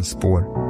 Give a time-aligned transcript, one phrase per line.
[0.00, 0.69] förövarens spår.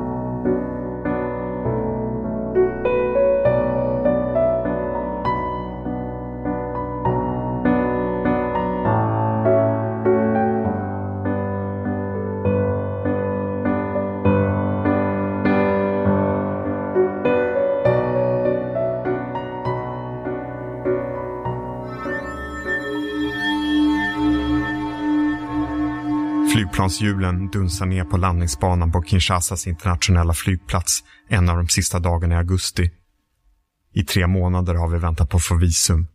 [26.90, 32.38] Flygplanshjulen dunsar ner på landningsbanan på Kinshasas internationella flygplats en av de sista dagarna i
[32.38, 32.90] augusti.
[33.94, 36.06] I tre månader har vi väntat på att få visum.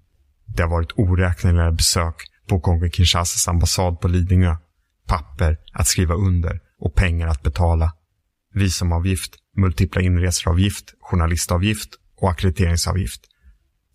[0.46, 2.16] Det har varit oräkneliga besök
[2.50, 4.56] på Kongo-Kinshasas ambassad på Lidingö.
[5.08, 7.94] Papper att skriva under och pengar att betala.
[8.54, 11.90] Visumavgift, multipla inreseavgift, journalistavgift
[12.22, 13.22] och ackrediteringsavgift.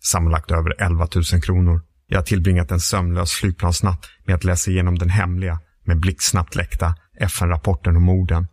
[0.03, 1.81] Sammanlagt över 11 000 kronor.
[2.07, 6.95] Jag har tillbringat en sömnlös flygplansnatt med att läsa igenom den hemliga med blixtsnabbt läckta
[7.19, 8.47] FN-rapporten om morden.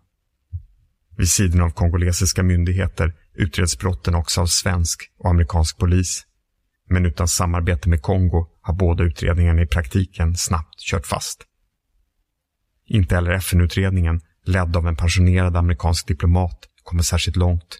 [1.16, 6.24] Vid sidan av kongolesiska myndigheter utreds brotten också av svensk och amerikansk polis.
[6.90, 11.44] Men utan samarbete med Kongo har båda utredningarna i praktiken snabbt kört fast.
[12.86, 17.78] Inte heller FN-utredningen, ledd av en pensionerad amerikansk diplomat, kommer särskilt långt.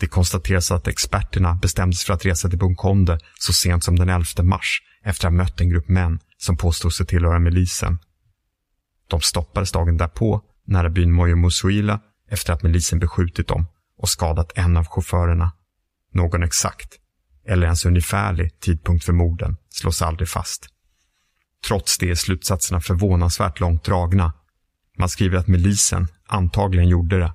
[0.00, 4.24] Det konstateras att experterna bestämdes för att resa till Bunkonde så sent som den 11
[4.42, 7.98] mars efter att ha mött en grupp män som påstod sig tillhöra milisen.
[9.08, 13.66] De stoppades dagen därpå nära byn Moyomusuila efter att milisen beskjutit dem
[13.98, 15.52] och skadat en av chaufförerna.
[16.12, 16.94] Någon exakt,
[17.46, 20.68] eller ens ungefärlig, tidpunkt för morden slås aldrig fast.
[21.66, 24.32] Trots det är slutsatserna förvånansvärt långt dragna.
[24.98, 27.34] Man skriver att milisen antagligen gjorde det.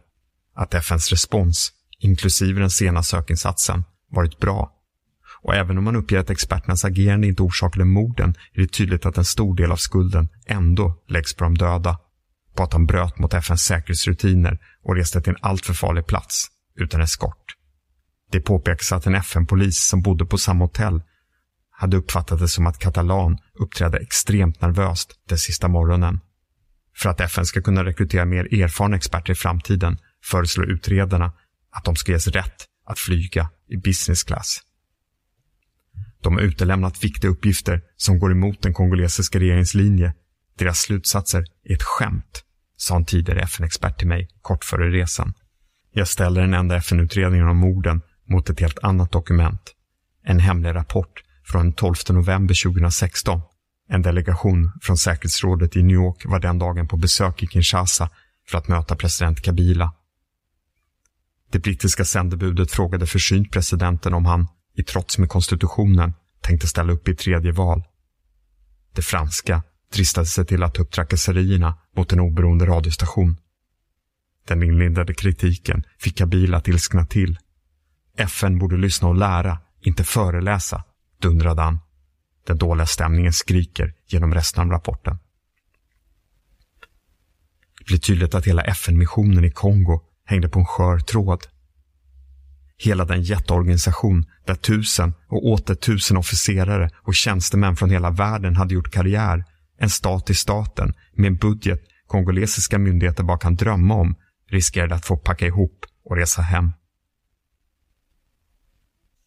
[0.55, 4.80] Att FNs respons, inklusive den sena sökinsatsen, varit bra
[5.43, 9.17] och även om man uppger att experternas agerande inte orsakade morden är det tydligt att
[9.17, 11.99] en stor del av skulden ändå läggs på de döda.
[12.55, 17.01] På att de bröt mot FNs säkerhetsrutiner och reste till en alltför farlig plats utan
[17.01, 17.55] eskort.
[18.31, 21.01] Det påpekas att en FN-polis som bodde på samma hotell
[21.71, 26.19] hade uppfattat det som att Katalan uppträdde extremt nervöst den sista morgonen.
[26.97, 31.33] För att FN ska kunna rekrytera mer erfarna experter i framtiden föreslår utredarna
[31.71, 34.61] att de ska ges rätt att flyga i business class.
[36.21, 40.13] De har utelämnat viktiga uppgifter som går emot den kongolesiska regeringens linje.
[40.57, 42.43] Deras slutsatser är ett skämt,
[42.77, 45.33] sa en tidigare FN-expert till mig kort före resan.
[45.93, 49.75] Jag ställer den enda FN-utredningen om morden mot ett helt annat dokument.
[50.23, 53.41] En hemlig rapport från den 12 november 2016.
[53.89, 58.09] En delegation från säkerhetsrådet i New York var den dagen på besök i Kinshasa
[58.49, 59.93] för att möta president Kabila.
[61.51, 67.07] Det brittiska sändebudet frågade försynt presidenten om han i trots med konstitutionen, tänkte ställa upp
[67.07, 67.83] i tredje val.
[68.95, 73.37] Det franska dristade sig till att ta upp trakasserierna mot en oberoende radiostation.
[74.47, 77.37] Den inlindade kritiken fick Kabila att ilskna till.
[78.17, 80.83] FN borde lyssna och lära, inte föreläsa,
[81.21, 81.79] dundrade han.
[82.47, 85.17] Den dåliga stämningen skriker genom resten av rapporten.
[87.77, 91.47] Det blir tydligt att hela FN-missionen i Kongo hängde på en skör tråd.
[92.83, 98.73] Hela den jätteorganisation där tusen och åter tusen officerare och tjänstemän från hela världen hade
[98.73, 99.45] gjort karriär.
[99.77, 104.15] En stat i staten med en budget kongolesiska myndigheter bara kan drömma om
[104.49, 106.71] riskerade att få packa ihop och resa hem.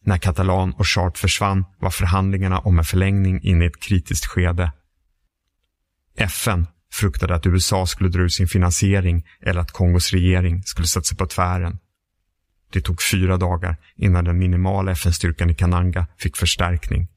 [0.05, 4.71] När Catalan och Chart försvann var förhandlingarna om en förlängning inne i ett kritiskt skede.
[6.17, 11.03] FN fruktade att USA skulle dra ur sin finansiering eller att Kongos regering skulle sätta
[11.03, 11.79] sig på tvären.
[12.75, 17.07] Det tog fyra dagar innan den minimala FN-styrkan i Kananga fick förstärkning.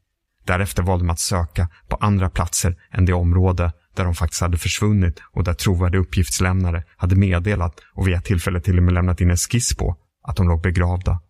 [0.45, 4.59] Därefter valde man att söka på andra platser än det område där de faktiskt hade
[4.59, 9.21] försvunnit och där trovärdiga uppgiftslämnare hade meddelat och vid ett tillfälle till och med lämnat
[9.21, 11.21] in en skiss på att de låg begravda.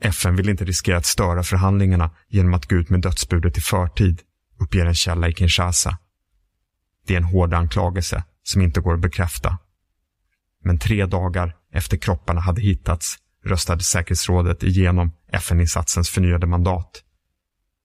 [0.00, 4.20] FN vill inte riskera att störa förhandlingarna genom att gå ut med dödsbudet i förtid,
[4.60, 5.98] uppger en källa i Kinshasa.
[7.06, 9.58] Det är en hård anklagelse som inte går att bekräfta.
[10.64, 17.04] Men tre dagar efter kropparna hade hittats röstade säkerhetsrådet igenom FN-insatsens förnyade mandat.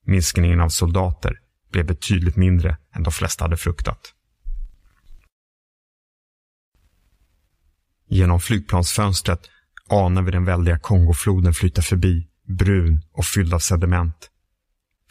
[0.06, 1.40] Minskningen av soldater
[1.72, 4.14] blev betydligt mindre än de flesta hade fruktat.
[8.08, 9.50] Genom flygplansfönstret
[9.90, 14.30] anar vi den väldiga Kongofloden flyta förbi, brun och fylld av sediment.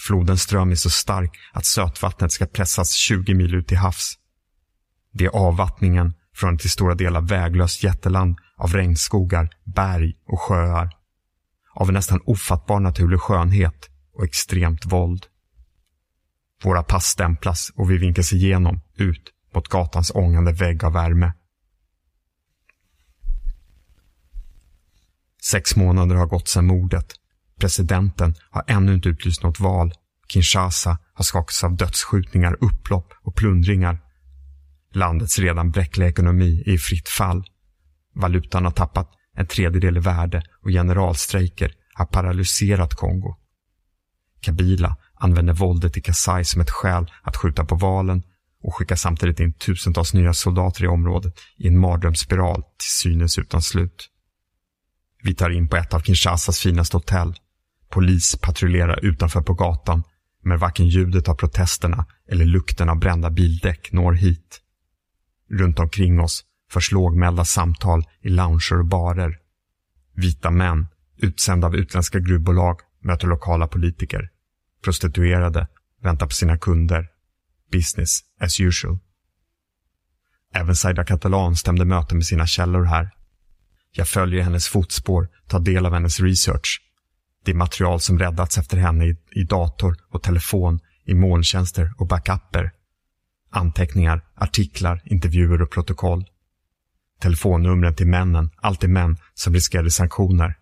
[0.01, 4.19] Flodens ström är så stark att sötvattnet ska pressas 20 mil ut till havs.
[5.13, 10.91] Det är avvattningen från ett till stora delar väglöst jätteland av regnskogar, berg och sjöar.
[11.75, 15.27] Av en nästan ofattbar naturlig skönhet och extremt våld.
[16.65, 21.33] Våra pass stämplas och vi vinkas igenom, ut mot gatans ångande vägg av värme.
[25.43, 27.15] Sex månader har gått sedan mordet.
[27.61, 29.93] Presidenten har ännu inte utlyst något val.
[30.29, 34.04] Kinshasa har skakats av dödsskjutningar, upplopp och plundringar.
[34.95, 37.45] Landets redan bräckliga ekonomi är i fritt fall.
[38.15, 43.37] Valutan har tappat en tredjedel i värde och generalstrejker har paralyserat Kongo.
[44.41, 48.23] Kabila använder våldet i Kasai som ett skäl att skjuta på valen
[48.63, 53.63] och skickar samtidigt in tusentals nya soldater i området i en mardrömsspiral till synes utan
[53.63, 54.11] slut.
[55.23, 57.35] Vi tar in på ett av Kinshasas finaste hotell.
[57.91, 60.03] Polis patrullerar utanför på gatan,
[60.43, 64.61] men varken ljudet av protesterna eller lukten av brända bildäck når hit.
[65.59, 69.39] Runt omkring oss förs lågmälda samtal i lounger och barer.
[70.15, 70.87] Vita män,
[71.17, 74.31] utsända av utländska gruvbolag, möter lokala politiker.
[74.85, 75.69] Prostituerade
[76.03, 77.09] väntar på sina kunder.
[77.73, 78.99] Business as usual.
[80.55, 83.11] Även Saida Catalan stämde möte med sina källor här.
[83.93, 86.81] Jag följer hennes fotspår, tar del av hennes research.
[87.45, 92.71] Det material som räddats efter henne i, i dator och telefon, i molntjänster och backuper.
[93.57, 96.25] Anteckningar, artiklar, intervjuer och protokoll.
[97.21, 100.59] Telefonnumren till männen, alltid män, som riskerade sanktioner.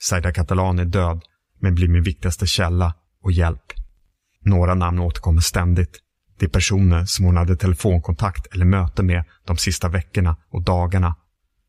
[0.00, 1.20] Saida Catalan är död,
[1.60, 3.72] men blir min viktigaste källa och hjälp.
[4.40, 5.98] Några namn återkommer ständigt.
[6.38, 11.16] Det är personer som hon hade telefonkontakt eller möte med de sista veckorna och dagarna.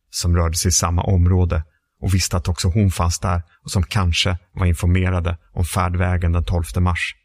[0.10, 1.63] Som rörde sig i samma område
[2.01, 6.44] och visste att också hon fanns där och som kanske var informerade om färdvägen den
[6.44, 7.15] 12 mars.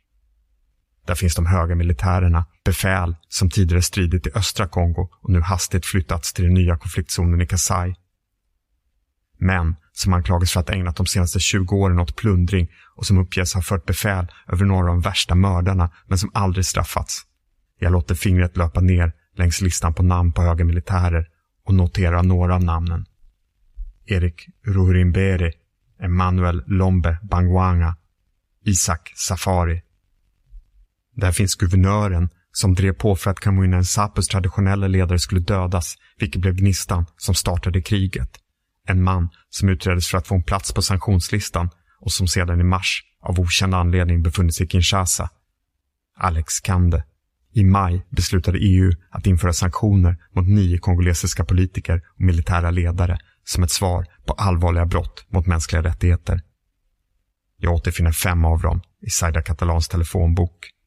[1.08, 5.87] Där finns de höga militärerna, befäl som tidigare stridit i östra Kongo och nu hastigt
[5.87, 7.94] flyttats till den nya konfliktzonen i Kasai.
[9.38, 13.19] Män som anklagas för att ha ägnat de senaste 20 åren åt plundring och som
[13.19, 17.22] uppges ha fört befäl över några av de värsta mördarna men som aldrig straffats.
[17.78, 21.28] Jag låter fingret löpa ner längs listan på namn på höga militärer
[21.64, 23.06] och noterar några av namnen.
[24.06, 25.52] Erik Ruhrimberi,
[26.00, 27.96] Emmanuel Lombe Bangwanga,
[28.64, 29.82] Isak Safari.
[31.20, 36.41] Där finns guvernören som drev på för att Kamuina Nsapus traditionella ledare skulle dödas, vilket
[36.41, 38.31] blev gnistan som startade kriget.
[38.87, 41.70] En man som utreddes för att få en plats på sanktionslistan
[42.00, 45.31] och som sedan i mars av okänd anledning befunnit sig i Kinshasa.
[46.19, 47.05] Alex Kande.
[47.53, 53.64] I maj beslutade EU att införa sanktioner mot nio kongolesiska politiker och militära ledare som
[53.64, 56.43] ett svar på allvarliga brott mot mänskliga rättigheter.
[57.56, 60.77] Jag återfinner fem av dem i Saida Catalans telefonbok.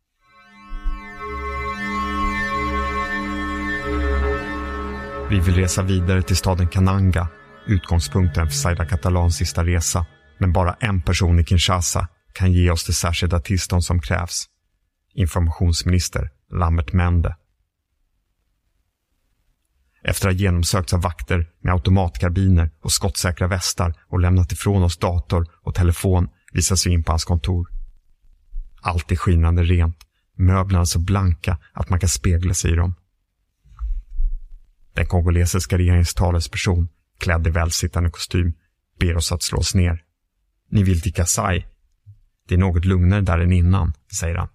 [5.32, 7.28] Vi vill resa vidare till staden Kananga,
[7.68, 10.06] utgångspunkten för Saida Catalans sista resa.
[10.38, 14.46] Men bara en person i Kinshasa kan ge oss det särskilda tillstånd som krävs.
[15.14, 17.36] Informationsminister Lambert Mende.
[20.04, 24.98] Efter att ha genomsökts av vakter med automatkarbiner och skottsäkra västar och lämnat ifrån oss
[24.98, 27.68] dator och telefon visas vi in på hans kontor.
[28.82, 29.98] Allt är skinande rent,
[30.38, 32.96] möblerna så blanka att man kan spegla sig i dem.
[34.94, 36.90] Den kongolesiska regeringens talesperson,
[37.20, 38.54] klädd i välsittande kostym,
[39.00, 40.04] ber oss att slå oss ner.
[40.70, 41.66] Ni vill till Kasai?
[42.48, 44.50] Det är något lugnare där än innan, säger han.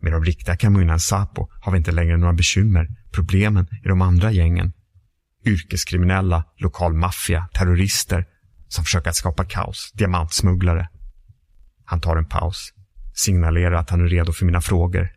[0.00, 2.88] Med de riktiga Kamuina Sapo har vi inte längre några bekymmer.
[3.12, 4.72] Problemen i de andra gängen.
[5.46, 8.26] Yrkeskriminella, lokal maffia, terrorister
[8.68, 10.88] som försöker att skapa kaos, diamantsmugglare.
[11.84, 12.72] Han tar en paus,
[13.14, 15.12] signalerar att han är redo för mina frågor.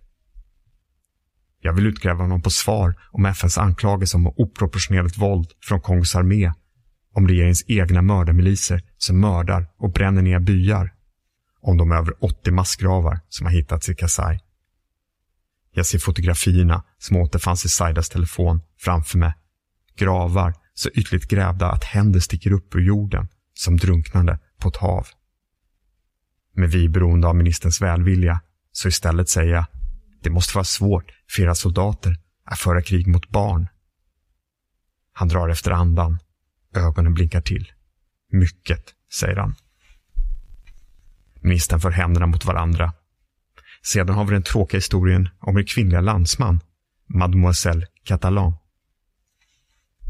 [1.65, 6.53] Jag vill utkräva honom på svar om FNs anklagelse om oproportionerligt våld från Kongos armé,
[7.13, 10.93] om regeringens egna mördarmiliser som mördar och bränner ner byar,
[11.61, 14.39] om de över 80 massgravar som har hittats i Kasai.
[15.71, 19.33] Jag ser fotografierna som återfanns i Saidas telefon framför mig.
[19.97, 25.07] Gravar så ytligt grävda att händer sticker upp ur jorden som drunknande på ett hav.
[26.55, 28.41] Men vi är beroende av ministerns välvilja,
[28.71, 29.65] så istället säger jag
[30.23, 33.67] det måste vara svårt för era soldater att föra krig mot barn.
[35.13, 36.19] Han drar efter andan.
[36.75, 37.71] Ögonen blinkar till.
[38.31, 38.83] Mycket,
[39.19, 39.55] säger han.
[41.41, 42.93] Ministern för händerna mot varandra
[43.83, 46.59] sedan har vi den tråkiga historien om er kvinnliga landsman,
[47.07, 48.53] Mademoiselle Catalan.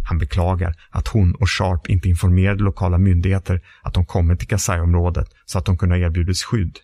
[0.09, 5.27] Han beklagar att hon och Sharp inte informerade lokala myndigheter att de kommit till Kasai-området
[5.45, 6.79] så att de kunde ha erbjudits skydd.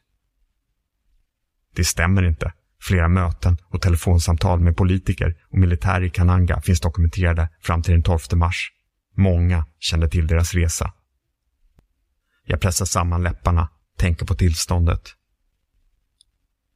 [1.76, 2.54] Det stämmer inte.
[2.82, 8.04] Flera möten och telefonsamtal med politiker och militär i Kananga finns dokumenterade fram till den
[8.04, 8.72] 12 mars.
[9.16, 10.94] Många kände till deras resa.
[12.46, 15.02] Jag pressar samman läpparna, tänker på tillståndet.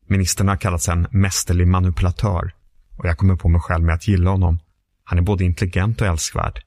[0.08, 2.54] Ministern har kallats en mästerlig manipulatör
[2.98, 4.60] och jag kommer på mig själv med att gilla honom.
[5.04, 6.62] Han är både intelligent och älskvärd.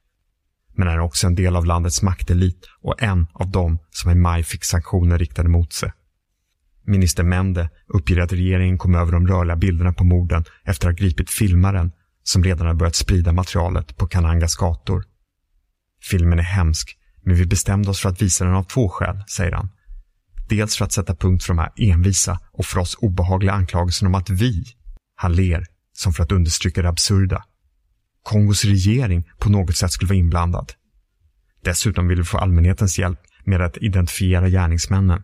[0.75, 4.43] men är också en del av landets maktelit och en av dem som i maj
[4.43, 5.91] fick sanktioner riktade mot sig.
[6.87, 11.05] Minister Mende uppger att regeringen kom över de rörliga bilderna på morden efter att ha
[11.05, 11.91] gripit filmaren
[12.23, 15.03] som redan har börjat sprida materialet på Kanangas gator.
[16.09, 19.51] Filmen är hemsk, men vi bestämde oss för att visa den av två skäl, säger
[19.51, 19.69] han.
[20.49, 24.15] Dels för att sätta punkt för de här envisa och för oss obehagliga anklagelserna om
[24.15, 24.63] att vi,
[25.15, 27.43] han ler, som för att understryka det absurda.
[28.23, 30.71] Kongos regering på något sätt skulle vara inblandad.
[31.63, 35.23] Dessutom vill vi få allmänhetens hjälp med att identifiera gärningsmännen.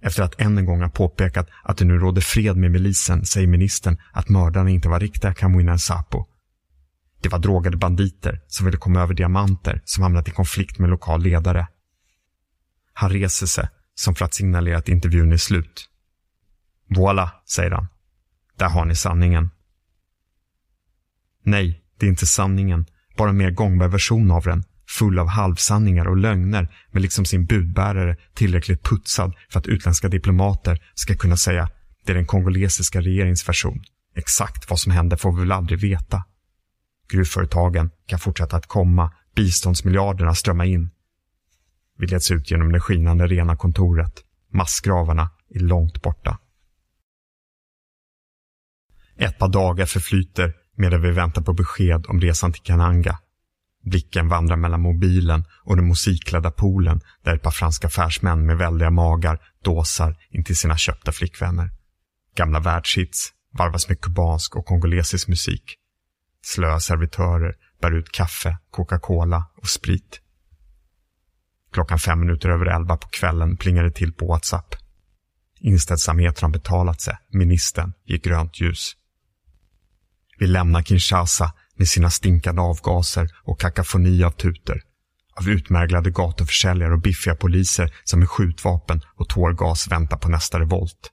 [0.00, 3.46] Efter att än en gång ha påpekat att det nu råder fred med milisen säger
[3.46, 6.26] ministern att mördarna inte var riktiga Kamuina Sapo.
[7.22, 11.22] Det var drogade banditer som ville komma över diamanter som hamnat i konflikt med lokal
[11.22, 11.68] ledare.
[12.92, 15.90] Han reser sig som för att signalera att intervjun är slut.
[16.88, 17.86] Voila, säger han.
[18.56, 19.50] Där har ni sanningen.
[21.42, 22.86] Nej, det är inte sanningen,
[23.16, 27.46] bara en mer gångbar version av den, full av halvsanningar och lögner, men liksom sin
[27.46, 31.70] budbärare tillräckligt putsad för att utländska diplomater ska kunna säga
[32.04, 33.82] det är den kongolesiska regeringsversion.
[34.16, 36.24] Exakt vad som hände får vi väl aldrig veta.
[37.08, 40.90] Gruvföretagen kan fortsätta att komma, biståndsmiljarderna strömma in.
[41.98, 44.24] Vi leds ut genom det skinande rena kontoret.
[44.52, 46.38] Massgravarna är långt borta.
[49.16, 53.18] Ett par dagar förflyter medan vi väntar på besked om resan till Kananga.
[53.86, 58.90] Blicken vandrar mellan mobilen och den musikklädda poolen där ett par franska affärsmän med väldiga
[58.90, 61.70] magar dåsar in till sina köpta flickvänner.
[62.36, 65.74] Gamla världshits varvas med kubansk och kongolesisk musik.
[66.44, 70.20] Slöa servitörer bär ut kaffe, Coca-Cola och sprit.
[71.72, 74.74] Klockan fem minuter över elva på kvällen plingar det till på WhatsApp.
[75.60, 77.16] Inställsamheten har betalat sig.
[77.28, 78.92] Ministern ger grönt ljus.
[80.38, 84.82] Vi lämnar Kinshasa med sina stinkande avgaser och kakafoni av tuter.
[85.40, 91.12] Av utmärglade gatuförsäljare och biffiga poliser som med skjutvapen och tårgas väntar på nästa revolt.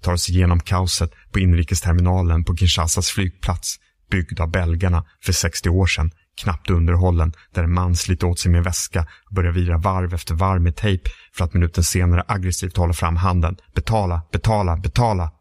[0.00, 3.76] Tar oss igenom kaoset på inrikesterminalen på Kinshasas flygplats,
[4.10, 6.10] byggd av belgarna för 60 år sedan,
[6.42, 10.34] knappt underhållen, där en man sliter åt sig med väska och börjar vira varv efter
[10.34, 13.56] varv med tejp för att minuten senare aggressivt hålla fram handen.
[13.74, 15.32] Betala, betala, betala!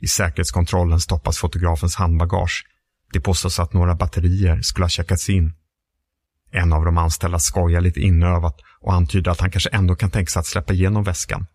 [0.00, 2.64] I säkerhetskontrollen stoppas fotografens handbagage.
[3.12, 5.52] Det påstås att några batterier skulle ha checkats in.
[6.50, 10.30] En av de anställda skojar lite inövat och antyder att han kanske ändå kan tänka
[10.30, 11.46] sig att släppa igenom väskan.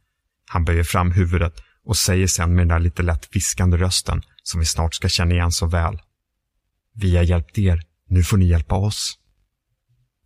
[0.49, 1.53] Han böjer fram huvudet
[1.85, 5.33] och säger sen med den där lite lätt viskande rösten som vi snart ska känna
[5.33, 6.01] igen så väl.
[6.93, 9.17] Vi har hjälpt er, nu får ni hjälpa oss.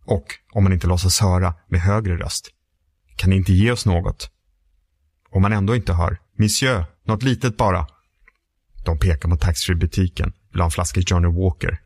[0.04, 2.50] Och, om man inte låtsas höra, med högre röst.
[3.16, 4.30] Kan ni inte ge oss något?
[5.30, 7.86] Om man ändå inte hör, Monsieur, något litet bara.
[8.84, 11.80] De pekar mot taxfree-butiken, vill ha en flaska Johnny Walker.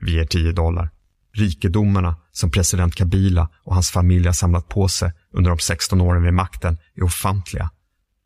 [0.00, 0.90] Vi ger 10 dollar.
[1.34, 6.22] Rikedomarna som president Kabila och hans familj har samlat på sig under de 16 åren
[6.22, 7.70] vid makten är ofantliga.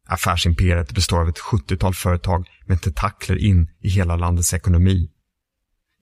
[0.09, 5.11] Affärsimperiet består av ett 70-tal företag med tentakler in i hela landets ekonomi.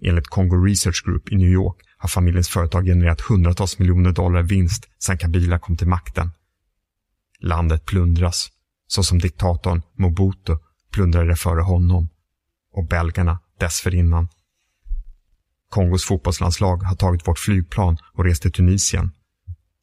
[0.02, 4.88] Enligt Congo Research Group i New York har familjens företag genererat hundratals miljoner dollar vinst
[4.98, 6.30] sedan Kabila kom till makten.
[7.40, 8.48] Landet plundras,
[8.86, 10.56] så som diktatorn Mobutu
[10.92, 12.08] plundrade före honom
[12.72, 14.28] och belgarna dessförinnan.
[15.70, 19.10] Kongos fotbollslandslag har tagit vårt flygplan och rest till Tunisien.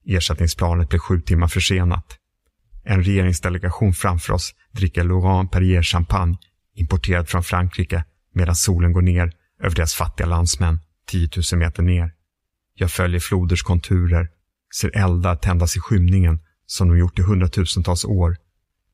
[0.06, 2.18] Ersättningsplanet blev sju timmar försenat.
[2.84, 6.38] En regeringsdelegation framför oss dricker Laurent Perrier champagne
[6.76, 8.04] importerad från Frankrike
[8.34, 9.32] medan solen går ner
[9.64, 12.12] över deras fattiga landsmän 10 000 meter ner.
[12.74, 14.30] Jag följer floders konturer,
[14.76, 18.38] ser eldar tändas i skymningen som de gjort i hundratusentals år.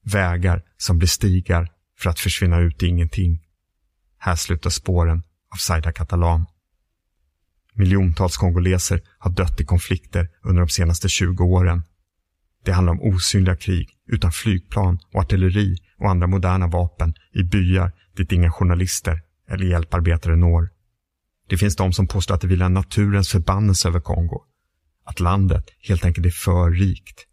[0.03, 3.39] Vägar som blir stigar för att försvinna ut i ingenting.
[4.23, 5.23] Här slutar spåren
[5.53, 6.45] av Zaida Catalan.
[7.73, 11.83] Miljontals kongoleser har dött i konflikter under de senaste 20 åren.
[12.65, 17.91] Det handlar om osynliga krig utan flygplan och artilleri och andra moderna vapen i byar
[18.17, 20.69] dit inga journalister eller hjälparbetare når.
[21.49, 24.41] Det finns de som påstår att det vilar naturens förbannelse över Kongo.
[25.05, 27.25] Att landet helt enkelt är för rikt.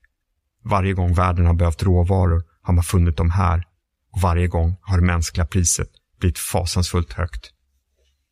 [0.65, 3.65] Varje gång världen har behövt råvaror har man funnit dem här
[4.13, 5.91] och varje gång har det mänskliga priset
[6.21, 7.51] blivit fasansfullt högt.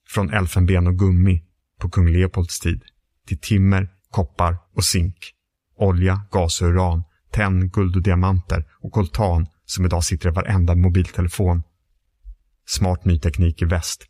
[0.08, 1.42] Från elfenben och gummi
[1.80, 2.82] på kung Leopolds tid
[3.26, 5.32] till timmer, koppar och zink,
[5.76, 7.02] olja, gas och uran,
[7.32, 11.62] tenn, guld och diamanter och koltan som idag sitter i varenda mobiltelefon.
[12.66, 14.06] Smart ny teknik i väst.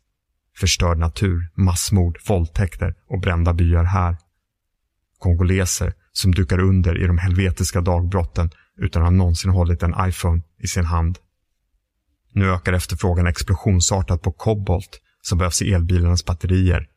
[0.57, 4.17] Förstörd natur, massmord, våldtäkter och brända byar här.
[5.19, 10.41] Kongoleser som dukar under i de helvetiska dagbrotten utan att ha någonsin hållit en iPhone
[10.59, 11.19] i sin hand.
[12.37, 16.87] Nu ökar efterfrågan explosionsartat på kobolt som behövs i elbilarnas batterier.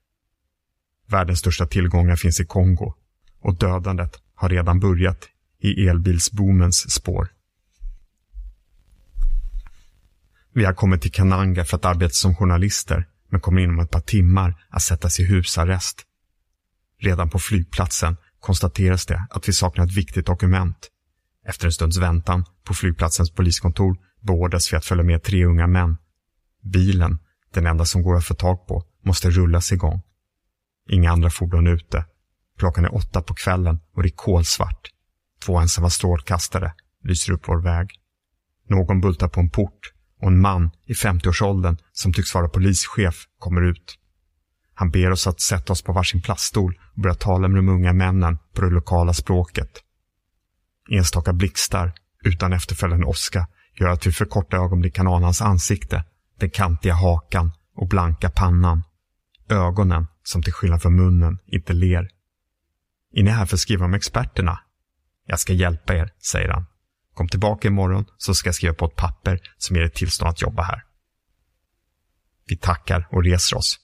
[1.09, 2.95] Världens största tillgångar finns i Kongo
[3.41, 5.29] och dödandet har redan börjat
[5.59, 7.29] i elbilsboomens spår.
[10.55, 14.01] Vi har kommit till Kananga för att arbeta som journalister men kommer inom ett par
[14.01, 16.03] timmar att sättas i husarrest.
[16.99, 20.89] Redan på flygplatsen konstateras det att vi saknar ett viktigt dokument.
[21.47, 25.97] Efter en stunds väntan på flygplatsens poliskontor beordras vi att följa med tre unga män.
[26.63, 27.19] Bilen,
[27.55, 30.03] den enda som går att få tag på, måste rullas igång.
[30.89, 32.05] Inga andra fordon ute.
[32.59, 34.91] Klockan är åtta på kvällen och det är kolsvart.
[35.45, 36.73] Två ensamma strålkastare
[37.05, 37.91] lyser upp vår väg.
[38.69, 43.63] Någon bultar på en port och en man i 50-årsåldern som tycks vara polischef kommer
[43.63, 43.99] ut.
[44.75, 47.93] Han ber oss att sätta oss på varsin plaststol och börja tala med de unga
[47.93, 49.71] männen på det lokala språket.
[50.91, 51.93] Enstaka blixtar,
[52.25, 53.47] utan efterföljande åska,
[53.81, 56.05] gör att vi för korta ögonblick kan ana hans ansikte,
[56.39, 58.83] den kantiga hakan och blanka pannan.
[59.49, 62.09] Ögonen, som till skillnad från munnen, inte ler.
[63.13, 64.61] Är ni här för att skriva om experterna?
[65.27, 66.67] Jag ska hjälpa er, säger han.
[67.15, 70.43] Kom tillbaka imorgon så ska jag skriva på ett papper som ger er tillstånd att
[70.43, 70.85] jobba här.
[72.47, 73.79] Vi tackar och reser oss.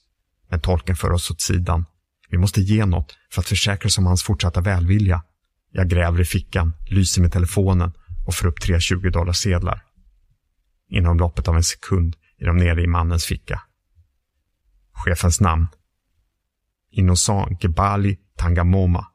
[0.49, 1.85] Men tolken för oss åt sidan.
[2.29, 5.23] Vi måste ge något för att försäkra oss om hans fortsatta välvilja.
[5.71, 7.93] Jag gräver i fickan, lyser med telefonen
[8.27, 9.86] och får upp tre 20 dollar sedlar.
[10.89, 13.61] Inom loppet av en sekund är de nere i mannens ficka.
[14.91, 15.67] Chefens namn.
[16.91, 19.07] Innocent Gebali Tangamoma.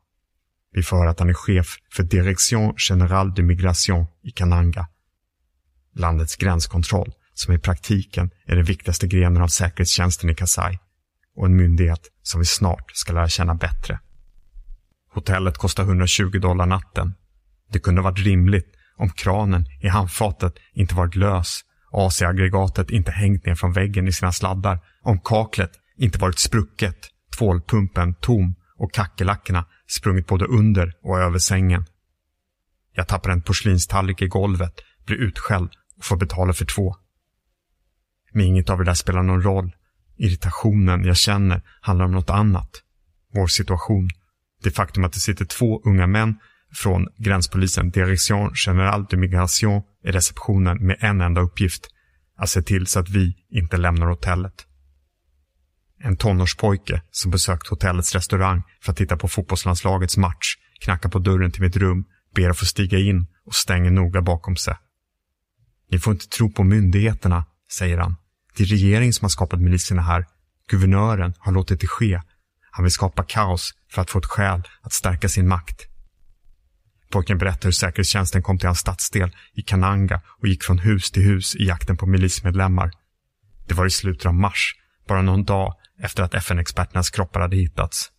[0.72, 4.86] Vi får höra att han är chef för Direction Générale de Migration i Kananga.
[5.94, 10.78] Landets gränskontroll, som i praktiken är den viktigaste grenen av säkerhetstjänsten i Kasai
[11.36, 14.00] och en myndighet som vi snart ska lära känna bättre.
[15.12, 17.14] Hotellet kostar 120 dollar natten.
[17.72, 21.60] Det kunde varit rimligt om kranen i handfatet inte varit lös,
[21.92, 26.96] AC-aggregatet inte hängt ner från väggen i sina sladdar, om kaklet inte varit sprucket,
[27.38, 31.84] tvålpumpen tom och kackerlackorna sprungit både under och över sängen.
[32.94, 34.74] Jag tappar en porslinstallrik i golvet,
[35.06, 36.96] blir utskälld och får betala för två.
[38.32, 39.72] Men inget av det där spelar någon roll.
[40.16, 42.70] Irritationen jag känner handlar om något annat.
[43.34, 44.08] Vår situation.
[44.62, 46.38] Det faktum att det sitter två unga män
[46.74, 51.88] från gränspolisen Direction Générale de Migration i receptionen med en enda uppgift.
[52.36, 54.66] Att se till så att vi inte lämnar hotellet.
[56.04, 61.50] En tonårspojke som besökt hotellets restaurang för att titta på fotbollslandslagets match knackar på dörren
[61.50, 62.04] till mitt rum,
[62.34, 64.76] ber att få stiga in och stänger noga bakom sig.
[65.90, 68.16] Ni får inte tro på myndigheterna, säger han.
[68.56, 70.26] Det är regeringen som har skapat miliserna här.
[70.70, 72.20] Guvernören har låtit det ske.
[72.70, 75.91] Han vill skapa kaos för att få ett skäl att stärka sin makt.
[77.12, 81.22] Pojken berättar hur säkerhetstjänsten kom till hans stadsdel i Kananga och gick från hus till
[81.22, 82.90] hus i jakten på milismedlemmar.
[83.68, 84.74] Det var i slutet av mars,
[85.08, 88.10] bara någon dag efter att FN-experternas kroppar hade hittats.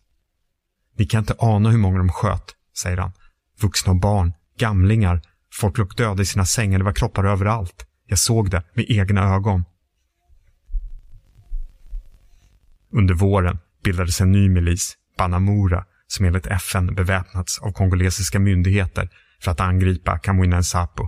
[0.98, 3.12] Ni kan inte ana hur många de sköt, säger han.
[3.60, 7.86] Vuxna och barn, gamlingar, folk låg döda i sina sängar, det var kroppar överallt.
[8.06, 9.64] Jag såg det med egna ögon.
[12.92, 19.50] Under våren bildades en ny milis, Banamura, som enligt FN beväpnats av kongolesiska myndigheter för
[19.50, 21.02] att angripa Kamuina Nsapu.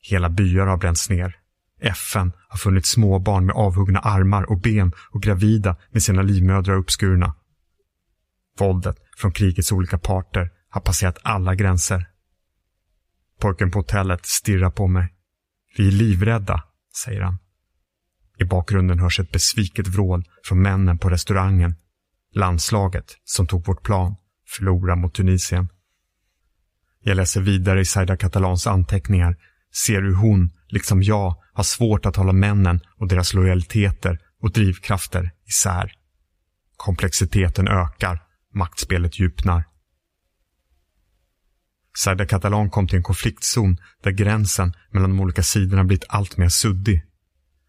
[0.00, 1.36] Hela byar har bränts ner.
[1.80, 7.34] FN har funnit småbarn med avhuggna armar och ben och gravida med sina livmödrar uppskurna.
[8.58, 12.06] Våldet från krigets olika parter har passerat alla gränser.
[13.40, 15.14] Pojken på hotellet stirrar på mig.
[15.76, 16.62] Vi är livrädda,
[17.04, 17.38] säger han.
[18.38, 21.74] I bakgrunden hörs ett besviket vrål från männen på restaurangen.
[22.34, 24.16] Landslaget, som tog vårt plan,
[24.48, 25.68] förlorade mot Tunisien.
[27.04, 29.36] Jag läser vidare i Saida Catalans anteckningar,
[29.86, 35.30] ser hur hon, liksom jag, har svårt att hålla männen och deras lojaliteter och drivkrafter
[35.46, 35.92] isär.
[36.76, 38.22] Komplexiteten ökar,
[38.54, 39.64] maktspelet djupnar.
[41.98, 46.48] Saida Catalan kom till en konfliktzon där gränsen mellan de olika sidorna blivit allt mer
[46.48, 47.02] suddig.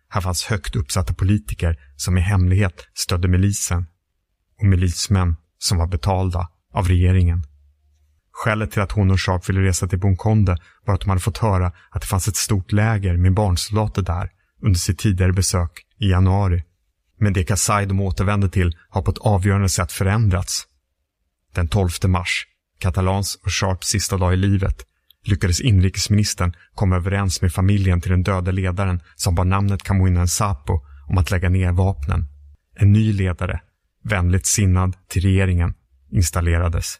[0.10, 3.86] Här fanns högt uppsatta politiker som i hemlighet stödde milisen
[4.64, 7.44] och milismän som var betalda av regeringen.
[8.32, 11.38] Skälet till att hon och Sharp ville resa till Bonkonde var att de hade fått
[11.38, 14.30] höra att det fanns ett stort läger med barnsoldater där
[14.62, 16.64] under sitt tidigare besök i januari.
[17.20, 20.68] Men det Kasai de återvände till har på ett avgörande sätt förändrats.
[21.56, 22.48] Den 12 mars,
[22.80, 24.82] Catalans och Sharps sista dag i livet,
[25.26, 30.82] lyckades inrikesministern komma överens med familjen till den döde ledaren som bar namnet Kamuinen Sapo
[31.10, 32.26] om att lägga ner vapnen.
[32.76, 33.62] En ny ledare,
[34.04, 35.74] vänligt sinnad till regeringen,
[36.12, 37.00] installerades.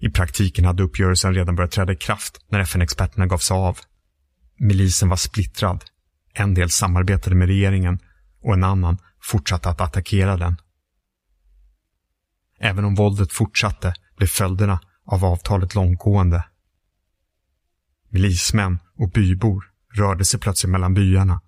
[0.00, 3.78] I praktiken hade uppgörelsen redan börjat träda i kraft när FN-experterna gav sig av.
[4.58, 5.84] Milisen var splittrad.
[6.34, 7.98] En del samarbetade med regeringen
[8.40, 10.56] och en annan fortsatte att attackera den.
[12.58, 16.44] Även om våldet fortsatte blev följderna av avtalet långtgående.
[18.08, 21.40] Milismän och bybor rörde sig plötsligt mellan byarna.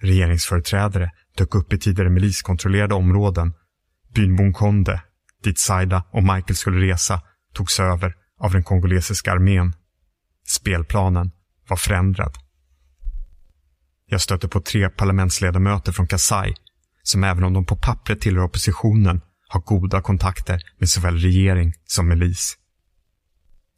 [0.00, 3.52] Regeringsföreträdare dök upp i tidigare miliskontrollerade områden.
[4.14, 5.02] Byn Bunkonde,
[5.42, 7.22] dit Saida och Michael skulle resa,
[7.54, 9.72] togs över av den kongolesiska armén.
[10.46, 11.30] Spelplanen
[11.68, 12.34] var förändrad.
[14.06, 16.54] Jag stötte på tre parlamentsledamöter från Kasai
[17.06, 22.08] som även om de på pappret tillhör oppositionen har goda kontakter med såväl regering som
[22.08, 22.56] milis.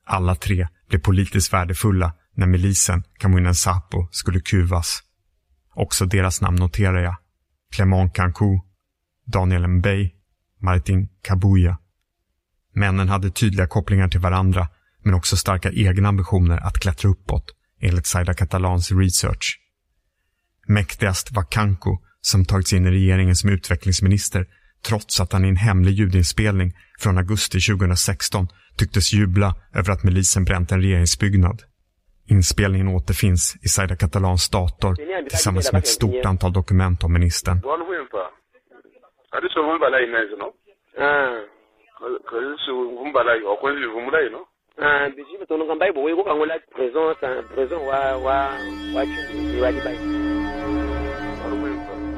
[0.06, 5.02] Alla tre blev politiskt värdefulla när milisen Kamuinen Sapo skulle kuvas.
[5.74, 7.16] Också deras namn noterar jag.
[7.76, 8.60] Clement Kanku,
[9.26, 10.10] Daniel Mbey,
[10.62, 11.78] Martin Kabuya.
[12.74, 14.68] Männen hade tydliga kopplingar till varandra
[15.04, 17.44] men också starka egna ambitioner att klättra uppåt,
[17.80, 19.60] enligt Saida Catalans research.
[20.68, 24.46] Mäktigast var Kanko som tagits in i regeringen som utvecklingsminister
[24.86, 30.44] trots att han i en hemlig ljudinspelning från augusti 2016 tycktes jubla över att milisen
[30.44, 31.62] bränt en regeringsbyggnad.
[32.28, 34.94] Inspelningen återfinns i Saida Catalans dator
[35.28, 37.60] tillsammans med ett stort antal dokument om ministern.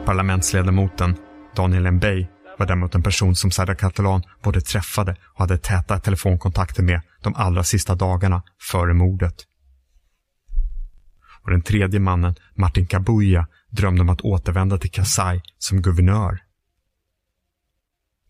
[0.06, 1.16] Parlamentsledamoten
[1.56, 2.26] Daniel Mbey
[2.58, 7.34] var däremot en person som Saida Catalan både träffade och hade täta telefonkontakter med de
[7.36, 8.42] allra sista dagarna
[8.72, 9.34] före mordet.
[11.48, 16.42] Och den tredje mannen, Martin Kabuya, drömde om att återvända till Kasai som guvernör.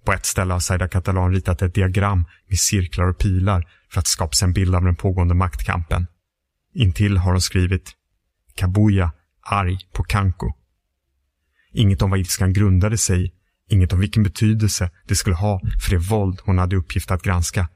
[0.04, 4.06] På ett ställe har Saida Catalan ritat ett diagram med cirklar och pilar för att
[4.06, 6.06] skapa sig en bild av den pågående maktkampen.
[6.74, 7.92] Intill har hon skrivit
[8.54, 10.52] Kabuya arg på Kanko.
[11.72, 13.32] Inget om vad ilskan grundade sig i,
[13.68, 17.68] inget om vilken betydelse det skulle ha för det våld hon hade uppgift att granska.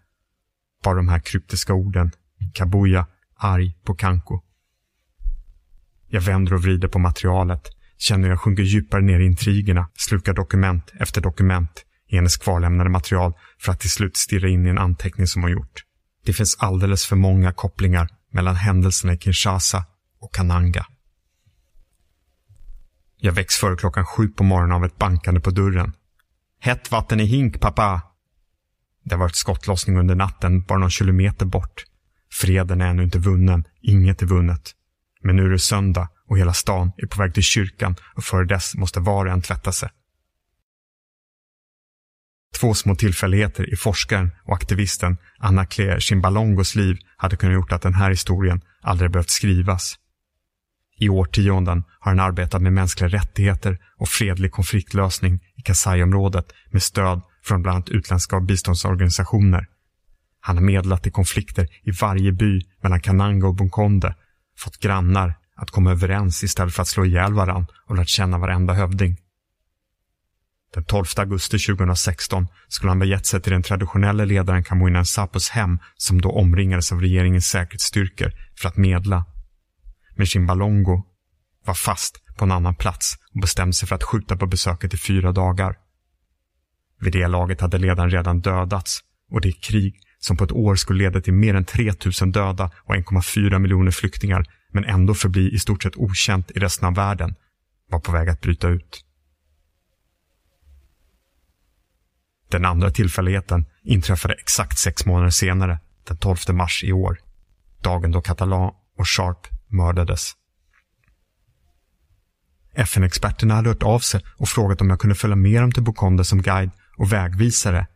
[0.85, 2.11] Bara de här kryptiska orden.
[2.55, 4.43] Kabuya, arg på Kanko.
[6.15, 10.35] Jag vänder och vrider på materialet, känner hur jag sjunker djupare ner i intrigerna, slukar
[10.35, 14.79] dokument efter dokument i hennes kvarlämnade material för att till slut stirra in i en
[14.79, 15.85] anteckning som hon gjort.
[16.25, 19.85] Det finns alldeles för många kopplingar mellan händelserna i Kinshasa
[20.21, 20.87] och Kananga.
[23.17, 25.93] Jag väcks före klockan sju på morgonen av ett bankande på dörren.
[26.61, 28.03] Hett vatten i hink, pappa!
[29.05, 31.85] Det har varit skottlossning under natten, bara någon kilometer bort.
[32.33, 34.75] Freden är ännu inte vunnen, inget är vunnet.
[35.23, 38.45] Men nu är det söndag och hela stan är på väg till kyrkan och före
[38.45, 39.89] dess måste var och en tvätta sig.
[42.61, 47.83] Två små tillfälligheter i forskaren och aktivisten Anna Claire Chimbalongos liv hade kunnat gjort att
[47.83, 49.99] den här historien aldrig behövt skrivas.
[50.99, 57.23] I årtionden har han arbetat med mänskliga rättigheter och fredlig konfliktlösning i Kasai-området med stöd
[57.45, 59.67] från bland annat utländska biståndsorganisationer.
[60.41, 64.15] Han har medlat i konflikter i varje by mellan Kananga och Bunkonde,
[64.59, 68.75] fått grannar att komma överens istället för att slå ihjäl varann och lärt känna varenda
[68.75, 69.17] hövding.
[70.75, 75.79] Den 12 augusti 2016 skulle han begett sig till den traditionella ledaren Kamuinen Sapos hem
[75.97, 79.25] som då omringades av regeringens säkerhetsstyrkor för att medla.
[80.17, 81.03] Men Chimbalongo
[81.65, 84.97] var fast på en annan plats och bestämde sig för att skjuta på besöket i
[84.97, 85.77] fyra dagar.
[87.01, 90.99] Vid det laget hade ledaren redan dödats och det krig som på ett år skulle
[90.99, 95.83] leda till mer än 3000 döda och 1,4 miljoner flyktingar men ändå förbli i stort
[95.83, 97.35] sett okänt i resten av världen
[97.91, 99.05] var på väg att bryta ut.
[102.51, 107.19] Den andra tillfälligheten inträffade exakt sex månader senare, den 12 mars i år.
[107.81, 110.33] Dagen då Catalan och Sharp mördades.
[112.75, 116.25] FN-experterna hade hört av sig och frågat om jag kunde följa med dem till Bokonde
[116.25, 117.87] som guide och vägvisare,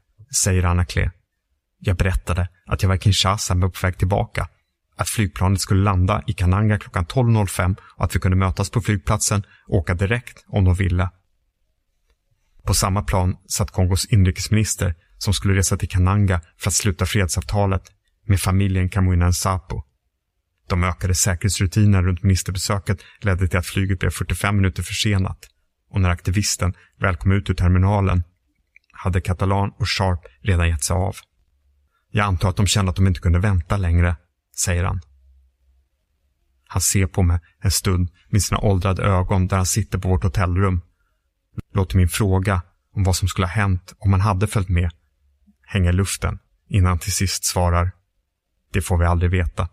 [0.43, 1.11] säger Anna Klee.
[1.79, 4.49] Jag berättade att jag var i Kinshasa men på väg tillbaka.
[4.97, 9.43] Att flygplanet skulle landa i Kananga klockan 12.05 och att vi kunde mötas på flygplatsen
[9.67, 11.11] och åka direkt om de ville.
[12.67, 17.83] På samma plan satt Kongos inrikesminister som skulle resa till Kananga för att sluta fredsavtalet
[18.27, 19.83] med familjen Kamuina Nsapo.
[20.69, 25.49] De ökade säkerhetsrutinerna runt ministerbesöket ledde till att flyget blev 45 minuter försenat
[25.91, 28.23] och när aktivisten väl kom ut ur terminalen
[28.93, 31.17] hade Catalan och Sharp redan gett sig av.
[32.11, 34.17] Jag antar att de kände att de inte kunde vänta längre,
[34.57, 35.01] säger han.
[36.69, 40.23] Han ser på mig en stund med sina åldrade ögon där han sitter på vårt
[40.23, 40.81] hotellrum.
[41.73, 42.63] Låter min fråga
[42.95, 44.91] om vad som skulle ha hänt om han hade följt med
[45.67, 46.39] hänga i luften
[46.69, 47.93] innan han till sist svarar.
[48.73, 49.69] Det får vi aldrig veta.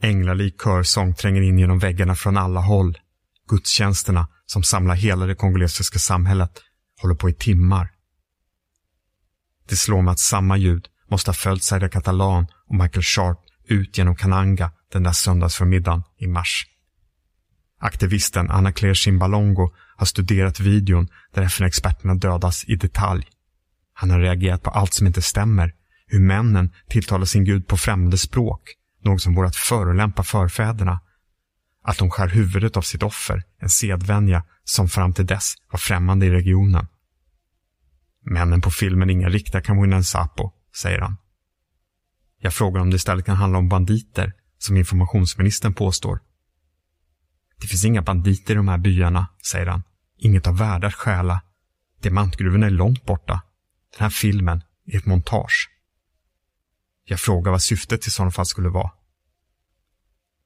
[0.00, 2.98] Änglalik körsång tränger in genom väggarna från alla håll.
[3.48, 6.62] Gudstjänsterna, som samlar hela det kongolesiska samhället,
[7.00, 7.90] håller på i timmar.
[9.68, 13.38] Det slår mig att samma ljud måste ha följt Zaida Catalan och Michael Sharp
[13.68, 16.66] ut genom Kananga den där söndagsförmiddagen i mars.
[17.80, 23.26] Aktivisten Anna Claire Chimbalongo har studerat videon där FN-experterna dödas i detalj.
[23.94, 25.74] Han har reagerat på allt som inte stämmer,
[26.06, 28.60] hur männen tilltalar sin gud på främmande språk,
[29.02, 31.00] något som vore att förolämpa förfäderna.
[31.84, 36.26] Att de skär huvudet av sitt offer, en sedvänja som fram till dess var främmande
[36.26, 36.86] i regionen.
[38.24, 41.16] Männen på filmen är inga riktiga Camuinen Sapo, säger han.
[42.38, 46.20] Jag frågar om det istället kan handla om banditer, som informationsministern påstår.
[47.60, 49.82] Det finns inga banditer i de här byarna, säger han.
[50.16, 51.42] Inget av värde att stjäla.
[52.00, 53.42] Diamantgruvorna är långt borta.
[53.90, 55.70] Den här filmen är ett montage.
[57.04, 58.90] Jag frågar vad syftet i sådana fall skulle vara.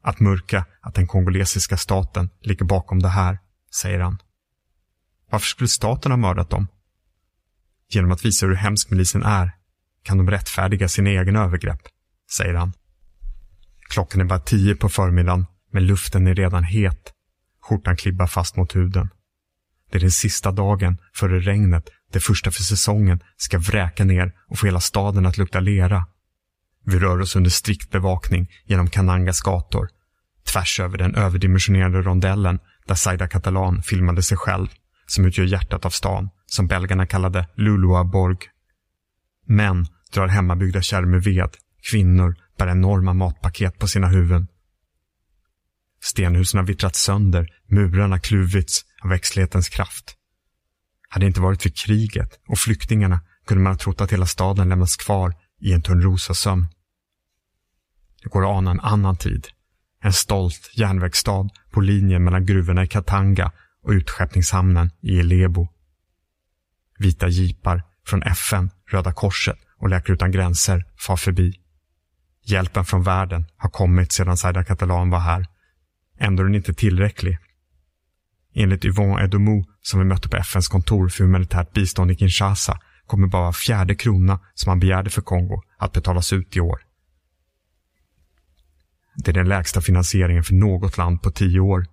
[0.02, 3.38] Att mörka att den kongolesiska staten ligger bakom det här,
[3.74, 4.18] säger han.
[5.30, 6.68] Varför skulle staten ha mördat dem?
[7.88, 9.57] Genom att visa hur hemsk milisen är
[10.08, 11.80] kan de rättfärdiga sina egna övergrepp,
[12.36, 12.72] säger han.
[13.90, 17.12] Klockan är bara tio på förmiddagen, men luften är redan het.
[17.62, 19.08] Skjortan klibbar fast mot huden.
[19.90, 24.58] Det är den sista dagen före regnet, det första för säsongen, ska vräka ner och
[24.58, 26.06] få hela staden att lukta lera.
[26.84, 29.88] Vi rör oss under strikt bevakning genom Kanangas gator,
[30.52, 34.68] tvärs över den överdimensionerade rondellen där Saida Catalan filmade sig själv,
[35.06, 38.38] som utgör hjärtat av stan, som belgarna kallade Lulua Borg.
[40.12, 41.56] Drar hemmabyggda kärr med ved,
[41.90, 44.48] kvinnor bär enorma matpaket på sina huvuden.
[46.00, 50.14] Stenhusen har vittrat sönder, murarna kluvits av växtlighetens kraft.
[51.08, 54.68] Hade det inte varit för kriget och flyktingarna kunde man ha trott att hela staden
[54.68, 56.66] lämnats kvar i en Törnrosasömn.
[58.22, 59.48] Det går att ana en annan tid.
[60.02, 65.68] En stolt järnvägsstad på linjen mellan gruvorna i Katanga och utskeppningshamnen i Elebo.
[66.98, 71.60] Vita jeepar från FN, Röda Korset och Läkare Utan Gränser far förbi.
[72.44, 75.46] Hjälpen från världen har kommit sedan Zaida Catalan var här.
[76.18, 77.38] Ändå är den inte tillräcklig.
[78.54, 83.26] Enligt Yvonne Edomo, som vi mötte på FNs kontor för humanitärt bistånd i Kinshasa, kommer
[83.26, 86.80] bara var fjärde krona som han begärde för Kongo att betalas ut i år.
[89.16, 91.86] Det är den lägsta finansieringen för något land på tio år.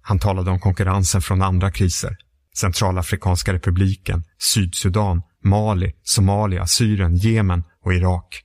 [0.00, 2.16] Han talade om konkurrensen från andra kriser.
[2.60, 8.42] Centralafrikanska republiken, Sydsudan, Mali, Somalia, Syrien, Jemen och Irak.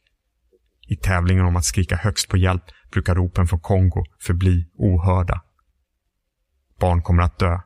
[0.88, 5.42] I tävlingen om att skrika högst på hjälp brukar ropen från Kongo förbli ohörda.
[6.80, 7.60] Barn kommer att dö.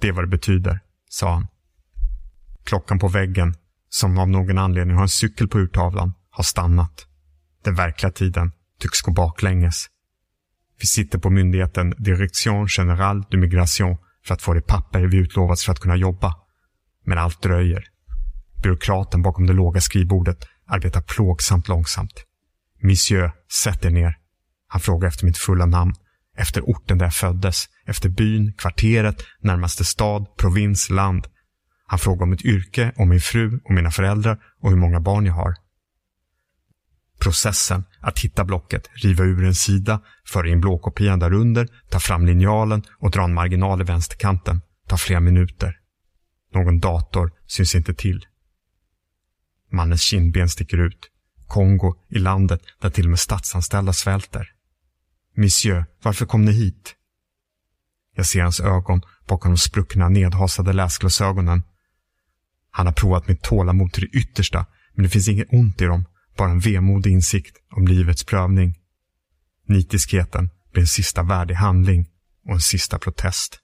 [0.00, 1.46] Det är vad det betyder, sa han.
[2.64, 3.54] Klockan på väggen,
[3.88, 7.06] som av någon anledning har en cykel på urtavlan, har stannat.
[7.64, 9.86] Den verkliga tiden tycks gå baklänges.
[10.80, 15.64] Vi sitter på myndigheten Direction Générale de Migration för att få det papper vi utlovats
[15.64, 16.34] för att kunna jobba.
[17.04, 17.84] Men allt dröjer.
[18.62, 22.24] Byråkraten bakom det låga skrivbordet arbetar plågsamt långsamt.
[22.82, 24.18] Monsieur, sätt er ner.
[24.68, 25.94] Han frågar efter mitt fulla namn,
[26.36, 31.26] efter orten där jag föddes, efter byn, kvarteret, närmaste stad, provins, land.
[31.86, 35.26] Han frågar om mitt yrke, om min fru och mina föräldrar och hur många barn
[35.26, 35.54] jag har.
[37.20, 42.82] Processen att hitta blocket, riva ur en sida, föra in blåkopian därunder, ta fram linjalen
[42.98, 45.80] och dra en marginal i vänsterkanten tar flera minuter.
[46.54, 48.26] Någon dator syns inte till.
[49.72, 51.10] Mannens kindben sticker ut.
[51.46, 54.50] Kongo, i landet där till och med statsanställda svälter.
[55.36, 56.94] Monsieur, varför kom ni hit?
[58.16, 61.62] Jag ser hans ögon bakom de spruckna, nedhasade läsglasögonen.
[62.70, 66.04] Han har provat mitt tålamod till det yttersta, men det finns inget ont i dem,
[66.36, 68.74] bara en vemodig insikt om livets prövning.
[69.68, 72.06] Nitiskheten blir en sista värdig handling
[72.46, 73.58] och en sista protest.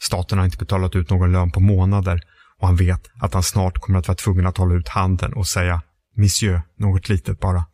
[0.00, 2.20] Staten har inte betalat ut någon lön på månader
[2.58, 5.46] och han vet att han snart kommer att vara tvungen att hålla ut handen och
[5.46, 5.82] säga
[6.16, 7.64] Monsieur, något litet bara.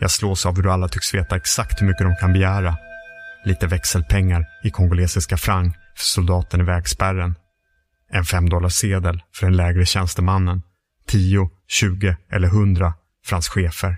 [0.00, 2.76] Jag slås av hur alla tycks veta exakt hur mycket de kan begära.
[3.44, 7.34] Lite växelpengar i kongolesiska franc för soldaten i vägspärren.
[8.10, 10.62] En femdollarsedel för den lägre tjänstemannen.
[11.06, 13.96] 10, 20 eller 100 för hans chefer.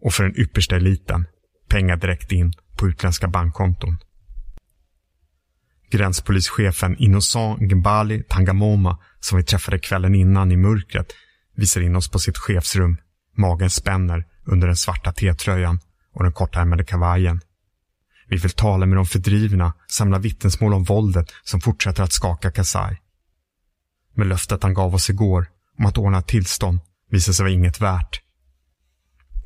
[0.00, 1.26] Och för den yppersta eliten,
[1.68, 3.98] pengar direkt in på utländska bankkonton.
[5.90, 11.12] Gränspolischefen Innocent Ngbali Tangamoma, som vi träffade kvällen innan i mörkret,
[11.56, 12.96] visar in oss på sitt chefsrum.
[13.36, 15.80] Magen spänner under den svarta T-tröjan
[16.14, 17.40] och den kortärmade kavajen.
[18.32, 22.96] Vi vill tala med de fördrivna, samla vittnesmål om våldet som fortsätter att skaka Kasai.
[24.14, 25.46] Men löftet han gav oss igår
[25.78, 28.20] om att ordna ett tillstånd visar sig vara inget värt.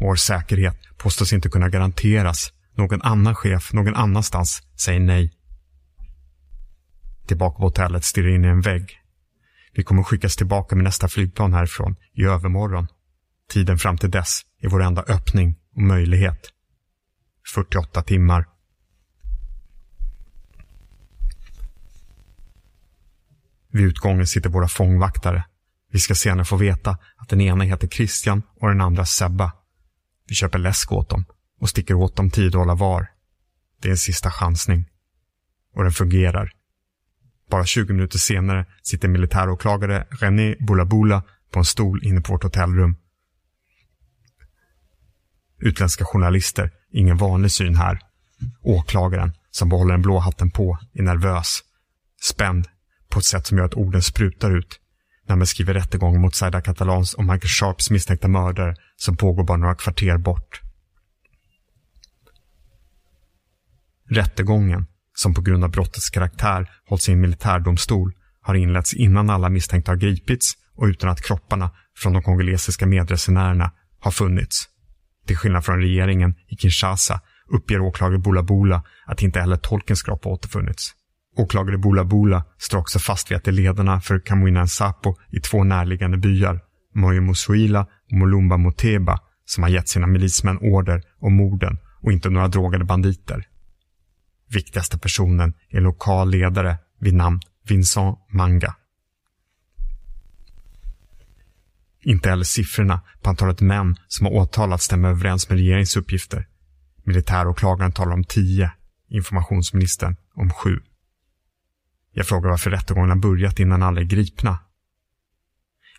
[0.01, 5.33] Vår säkerhet påstås inte kunna garanteras någon annan chef någon annanstans säger nej.
[7.27, 9.01] Tillbaka på hotellet stirrar in i en vägg.
[9.73, 12.87] Vi kommer skickas tillbaka med nästa flygplan härifrån i övermorgon.
[13.51, 16.53] Tiden fram till dess är vår enda öppning och möjlighet.
[17.55, 18.56] 48 timmar.
[23.77, 25.45] Vid utgången sitter våra fångvaktare.
[25.93, 29.53] Vi ska senare få veta att den ena heter Christian och den andra Sebba.
[30.29, 31.25] Vi köper läsk åt dem
[31.61, 33.07] och sticker åt dem 10 dollar var.
[33.83, 34.85] Det är en sista chansning.
[35.75, 36.53] Och den fungerar.
[37.51, 42.97] Bara 20 minuter senare sitter militäråklagare René Bulabula på en stol inne på vårt hotellrum.
[45.59, 47.99] Utländska journalister, ingen vanlig syn här.
[48.63, 51.61] Åklagaren, som behåller den blå hatten på, är nervös.
[52.23, 52.69] Spänd
[53.17, 54.81] på ett sätt som gör att orden sprutar ut
[55.29, 59.57] när man skriver rättegången mot Zaida Catalans och Michael Sharps misstänkta mördare som pågår bara
[59.57, 60.61] några kvarter bort.
[64.11, 69.49] Rättegången, som på grund av brottets karaktär hålls i en militärdomstol, har inletts innan alla
[69.49, 74.69] misstänkta har gripits och utan att kropparna från de kongolesiska medresenärerna har funnits.
[75.27, 80.25] Till skillnad från regeringen i Kinshasa uppger åklagare Bula Bula att inte heller tolkens kropp
[80.25, 80.95] har återfunnits.
[81.37, 85.41] Åklagare Bula Bula står också fast vid att det är ledarna för Kamuina Nsapo i
[85.41, 86.61] två närliggande byar,
[86.95, 92.31] Moyo Musuila och Molumba Moteba, som har gett sina milismän order om morden och inte
[92.31, 93.49] några drogade banditer.
[94.49, 98.75] Viktigaste personen är en lokal ledare vid namn Vincent Manga.
[102.03, 106.47] Inte heller siffrorna på antalet män som har åtalats stämmer överens med regeringens uppgifter.
[107.05, 108.71] Militäråklagaren talar om tio,
[109.09, 110.81] informationsministern om sju.
[112.19, 114.59] Jag frågar varför rättegången har börjat innan alla är gripna.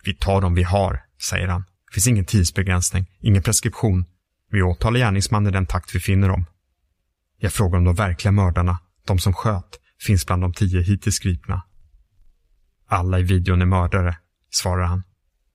[0.04, 1.60] Vi tar dem vi har, säger han.
[1.60, 4.04] Det finns ingen tidsbegränsning, ingen preskription.
[4.50, 6.44] Vi åtalar gärningsmannen i den takt vi finner dem.
[7.38, 11.62] Jag frågar om de verkliga mördarna, de som sköt, finns bland de tio hittills gripna.
[12.86, 14.16] Alla i videon är mördare,
[14.50, 15.02] svarar han.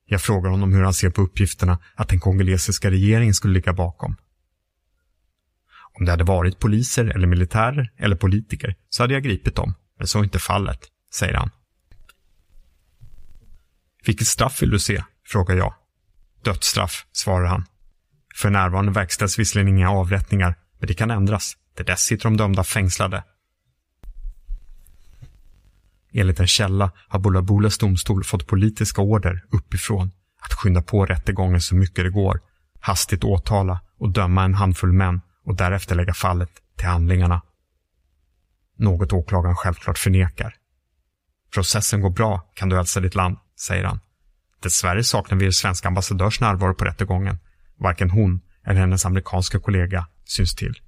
[0.06, 4.16] Jag frågar honom hur han ser på uppgifterna att den kongolesiska regeringen skulle ligga bakom.
[5.98, 10.06] Om det hade varit poliser eller militärer eller politiker så hade jag gripit dem, men
[10.06, 10.80] så är inte fallet,
[11.14, 11.50] säger han.
[14.06, 15.02] Vilket straff vill du se?
[15.26, 15.74] frågar jag.
[16.42, 17.64] Dödsstraff, svarar han.
[18.34, 21.56] För närvarande verkställs visserligen inga avrättningar, men det kan ändras.
[21.76, 23.24] Till dess sitter de dömda fängslade.
[26.12, 31.74] Enligt en källa har Bulabulas domstol fått politiska order uppifrån att skynda på rättegången så
[31.74, 32.40] mycket det går,
[32.80, 37.42] hastigt åtala och döma en handfull män och därefter lägga fallet till handlingarna.
[38.76, 40.54] Något åklagaren självklart förnekar.
[41.54, 44.00] Processen går bra, kan du hälsa ditt land, säger han.
[44.62, 47.38] Dessvärre saknar vi svenska ambassadörs närvaro på rättegången.
[47.76, 50.80] Varken hon eller hennes amerikanska kollega syns till.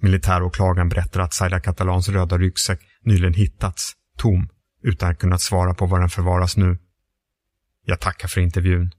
[0.00, 4.48] Militäråklagaren berättar att Saida Catalans röda ryggsäck nyligen hittats, tom,
[4.82, 6.78] utan att kunna svara på var den förvaras nu.
[7.84, 8.90] Jag tackar för intervjun.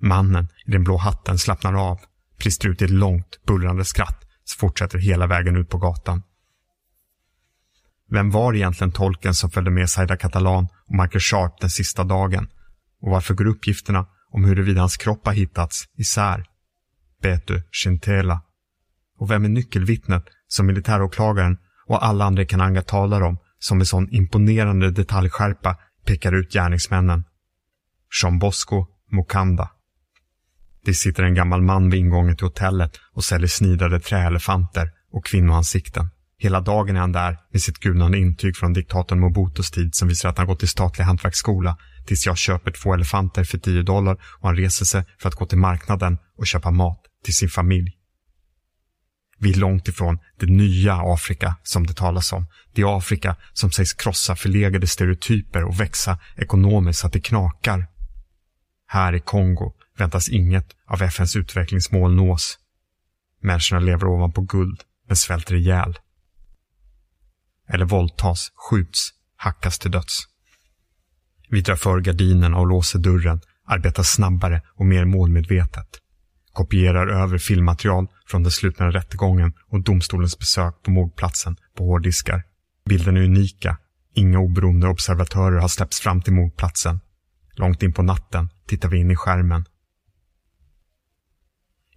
[0.00, 2.00] Mannen i den blå hatten slappnar av,
[2.38, 6.22] brister ut i ett långt, bullrande skratt fortsätter hela vägen ut på gatan.
[8.10, 12.48] Vem var egentligen tolken som följde med Zaida Catalan och Michael Sharp den sista dagen?
[13.00, 16.44] Och varför går uppgifterna om huruvida hans kropp har hittats isär?
[17.22, 18.42] Betu Chintela.
[19.18, 23.86] Och vem är nyckelvittnet som militäråklagaren och alla andra i Kananga talar om som med
[23.86, 27.24] sån imponerande detaljskärpa pekar ut gärningsmännen?
[28.22, 29.70] Jean Bosco Mukanda.
[30.86, 36.10] Det sitter en gammal man vid ingången till hotellet och säljer snidade träelefanter och kvinnoansikten.
[36.38, 40.28] Hela dagen är han där med sitt gulnande intyg från diktatorn Mobutus tid som visar
[40.28, 44.48] att han gått i statlig hantverksskola tills jag köper två elefanter för 10 dollar och
[44.48, 47.92] han reser sig för att gå till marknaden och köpa mat till sin familj.
[49.38, 52.46] Vi är långt ifrån det nya Afrika som det talas om.
[52.74, 57.86] Det Afrika som sägs krossa förlegade stereotyper och växa ekonomiskt så att det knakar.
[58.86, 62.58] Här i Kongo väntas inget av FNs utvecklingsmål nås.
[63.40, 65.98] Människorna lever ovanpå guld, men svälter ihjäl.
[67.68, 70.28] Eller våldtas, skjuts, hackas till döds.
[71.48, 75.88] Vi drar för gardinerna och låser dörren, arbetar snabbare och mer målmedvetet.
[76.52, 82.42] Kopierar över filmmaterial från den slutna rättegången och domstolens besök på mordplatsen på hårddiskar.
[82.88, 83.78] Bilderna är unika.
[84.14, 87.00] Inga oberoende observatörer har släppts fram till mordplatsen.
[87.54, 89.64] Långt in på natten tittar vi in i skärmen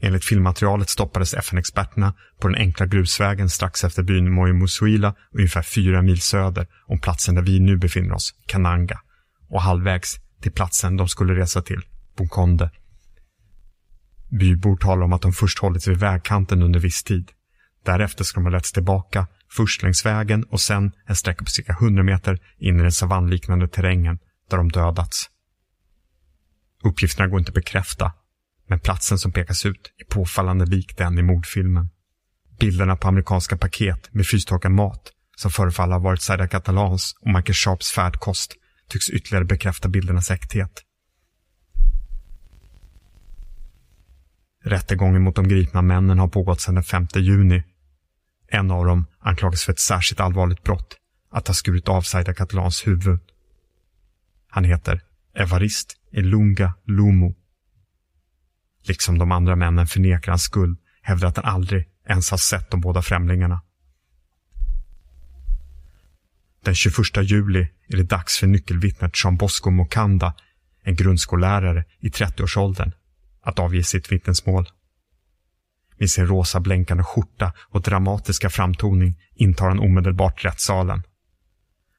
[0.01, 6.21] Enligt filmmaterialet stoppades FN-experterna på den enkla grusvägen strax efter byn Moimusuila, ungefär fyra mil
[6.21, 8.99] söder om platsen där vi nu befinner oss, Kananga,
[9.49, 11.81] och halvvägs till platsen de skulle resa till,
[12.17, 12.71] Bukonde.
[14.29, 17.31] Bybor talar om att de först hållits vid vägkanten under viss tid.
[17.85, 21.71] Därefter ska de ha letts tillbaka, först längs vägen och sen en sträcka på cirka
[21.73, 24.19] 100 meter in i den savannliknande terrängen
[24.49, 25.29] där de dödats.
[26.83, 28.11] Uppgifterna går inte att bekräfta,
[28.69, 31.89] men platsen som pekas ut är påfallande lik den i mordfilmen.
[32.59, 37.53] Bilderna på amerikanska paket med frystorkad mat som förefaller ha varit Zaida Catalans och Michael
[37.53, 38.55] Sharps färdkost
[38.89, 40.83] tycks ytterligare bekräfta bildernas äkthet.
[44.63, 47.63] Rättegången mot de gripna männen har pågått sedan den 5 juni.
[48.47, 50.97] En av dem anklagas för ett särskilt allvarligt brott,
[51.31, 53.19] att ha skurit av Zaida Catalans huvud.
[54.49, 55.01] Han heter
[55.35, 57.35] Evarist Elunga Lumo.
[58.87, 62.81] Liksom de andra männen förnekar han skuld, hävdar att han aldrig ens har sett de
[62.81, 63.61] båda främlingarna.
[66.63, 70.33] Den 21 juli är det dags för nyckelvittnet Jean Bosco Mokanda,
[70.83, 72.91] en grundskollärare i 30-årsåldern,
[73.41, 74.69] att avge sitt vittnesmål.
[75.97, 81.03] Med sin rosa blänkande skjorta och dramatiska framtoning intar han omedelbart rättssalen.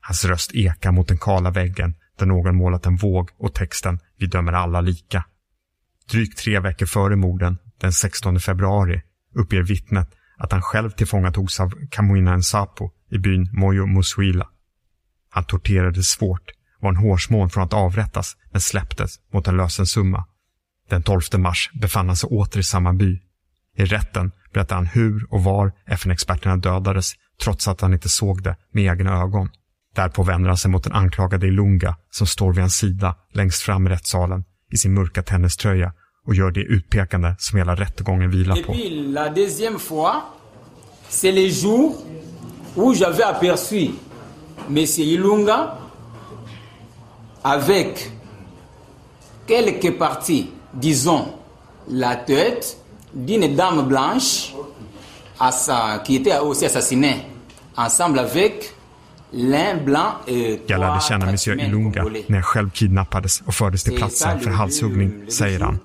[0.00, 4.26] Hans röst ekar mot den kala väggen där någon målat en våg och texten Vi
[4.26, 5.24] dömer alla lika.
[6.10, 9.02] Drygt tre veckor före morden, den 16 februari,
[9.34, 14.48] uppger vittnet att han själv tillfångatogs av Kamuina Nsapo i byn Moyo Musuila.
[15.30, 16.50] Han torterades svårt,
[16.80, 20.24] var en hårsmån från att avrättas, men släpptes mot en lösensumma.
[20.88, 23.20] Den 12 mars befann han sig åter i samma by.
[23.76, 28.56] I rätten berättade han hur och var FN-experterna dödades, trots att han inte såg det
[28.72, 29.48] med egna ögon.
[29.94, 33.62] Därpå vänder han sig mot den anklagade i Lunga som står vid hans sida längst
[33.62, 35.92] fram i rättssalen i sin mörka tenniströja
[36.26, 38.72] och gör det utpekande som hela rättegången vilar på.
[39.12, 40.22] la deuxième fois,
[41.08, 41.96] c'est le jour
[42.76, 43.90] où j'avais aperçu
[44.68, 45.78] Monsieur Ilunga
[47.42, 48.10] avec
[49.46, 51.26] quelques parties, disons
[51.88, 52.76] la tête
[53.14, 54.54] d'une dame blanche
[56.04, 57.26] qui était aussi assassinée
[57.76, 58.74] ensemble avec
[60.66, 65.30] jag lärde känna Monsieur Ilunga när jag själv kidnappades och fördes till platsen för halshuggning,
[65.30, 65.78] säger han.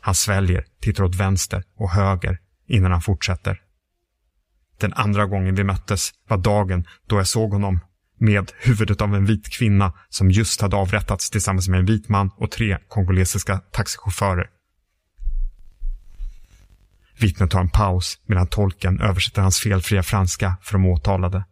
[0.00, 2.38] Han sväljer, tittar åt vänster och höger
[2.68, 3.60] innan han fortsätter.
[4.80, 7.80] Den andra gången vi möttes var dagen då jag såg honom
[8.18, 12.30] med huvudet av en vit kvinna som just hade avrättats tillsammans med en vit man
[12.36, 14.46] och tre kongolesiska taxichaufförer.
[17.20, 21.44] Vittnet tar en paus medan tolken översätter hans felfria franska för de åtalade.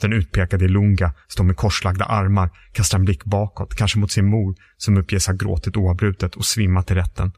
[0.00, 4.54] Den utpekade Lunga står med korslagda armar, kastar en blick bakåt, kanske mot sin mor
[4.76, 7.32] som uppges ha gråtit oavbrutet och svimmat i rätten.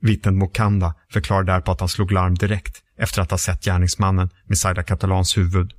[0.00, 4.58] Vittnet Mokanda förklarar därpå att han slog larm direkt efter att ha sett gärningsmannen med
[4.58, 5.72] Saida Catalans huvud.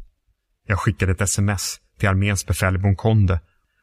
[0.68, 3.40] Jag skickade ett sms till arméns befäl i Bonkonde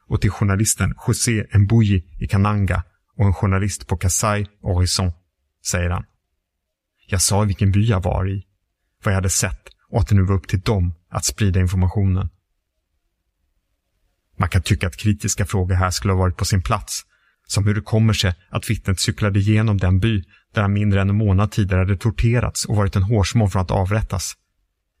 [0.07, 2.83] och till journalisten José Mbuyi i Kananga
[3.17, 5.11] och en journalist på Kasai Horizon,
[5.65, 6.05] säger han.
[7.07, 8.45] Jag sa vilken by jag var i,
[9.03, 12.29] vad jag hade sett och att det nu var upp till dem att sprida informationen.
[14.37, 17.05] Man kan tycka att kritiska frågor här skulle ha varit på sin plats,
[17.47, 21.09] som hur det kommer sig att vittnet cyklade igenom den by där han mindre än
[21.09, 24.33] en månad tidigare hade torterats och varit en hårsmån från att avrättas.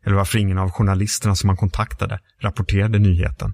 [0.05, 3.53] Eller varför ingen av journalisterna som han kontaktade rapporterade nyheten.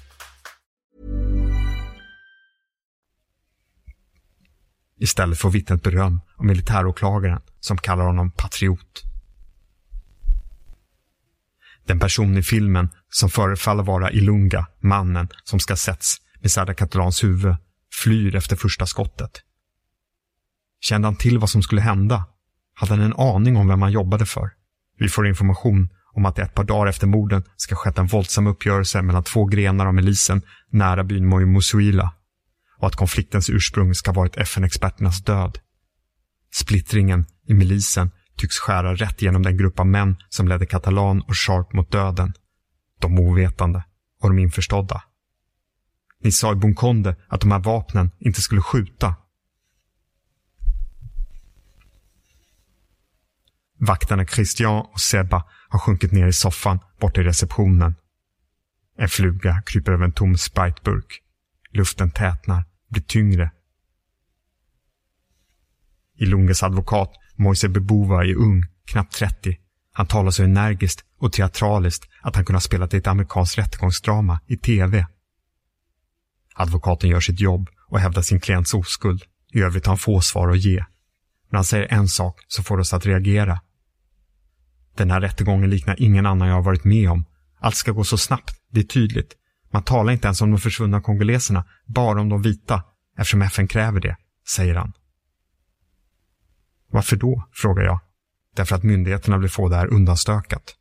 [5.01, 9.03] Istället får vittnet beröm av militäråklagaren som kallar honom patriot.
[11.87, 17.23] Den person i filmen som förefaller vara Ilunga, mannen som ska setts med Sada Catalans
[17.23, 17.55] huvud,
[18.03, 19.31] flyr efter första skottet.
[20.81, 22.25] Kände han till vad som skulle hända?
[22.73, 24.49] Hade han en aning om vem han jobbade för?
[24.97, 28.47] Vi får information om att det ett par dagar efter morden ska skett en våldsam
[28.47, 32.13] uppgörelse mellan två grenar av milisen nära byn Moimusuila
[32.81, 35.59] och att konfliktens ursprung ska varit FN-experternas död.
[36.53, 41.37] Splittringen i milisen tycks skära rätt genom den grupp av män som ledde Katalan och
[41.37, 42.33] Sharp mot döden.
[42.99, 43.83] De ovetande
[44.21, 45.03] och de införstådda.
[46.23, 49.15] Ni sa i Bunkonde att de här vapnen inte skulle skjuta.
[53.79, 57.95] Vakterna Christian och Seba har sjunkit ner i soffan borta i receptionen.
[58.97, 61.21] En fluga kryper över en tom spriteburk.
[61.73, 63.51] Luften tätnar, blir tyngre.
[66.17, 69.57] Ilunges advokat, Moise Bebova, är ung, knappt 30.
[69.93, 74.39] Han talar så energiskt och teatraliskt att han kunde ha spelat i ett amerikanskt rättegångsdrama
[74.47, 75.07] i tv.
[76.55, 79.23] Advokaten gör sitt jobb och hävdar sin klients oskuld.
[79.53, 80.85] I övrigt har han få svar att ge.
[81.49, 83.61] Men han säger en sak som får oss att reagera.
[84.97, 87.25] Den här rättegången liknar ingen annan jag har varit med om.
[87.59, 89.35] Allt ska gå så snabbt, det är tydligt.
[89.71, 92.83] Man talar inte ens om de försvunna kongoleserna, bara om de vita,
[93.17, 94.17] eftersom FN kräver det,
[94.47, 94.93] säger han.
[96.91, 97.47] Varför då?
[97.53, 97.99] frågar jag.
[98.55, 100.75] Därför att myndigheterna vill få det här undanstökat.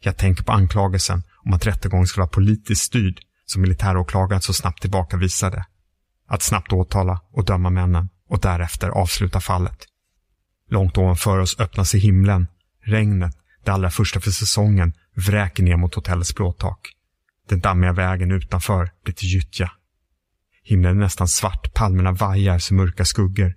[0.00, 4.80] Jag tänker på anklagelsen om att rättegången skulle vara politiskt styrd som militäråklagaren så snabbt
[4.80, 5.66] tillbakavisade.
[6.28, 9.86] Att snabbt åtala och döma männen och därefter avsluta fallet.
[10.70, 12.46] Långt ovanför oss öppnas i himlen.
[12.82, 16.92] Regnet, det allra första för säsongen, vräker ner mot hotellets plåttak.
[17.48, 19.70] Den dammiga vägen utanför blir till gyttja.
[20.62, 23.54] Himlen är nästan svart, palmerna vajar som mörka skuggor.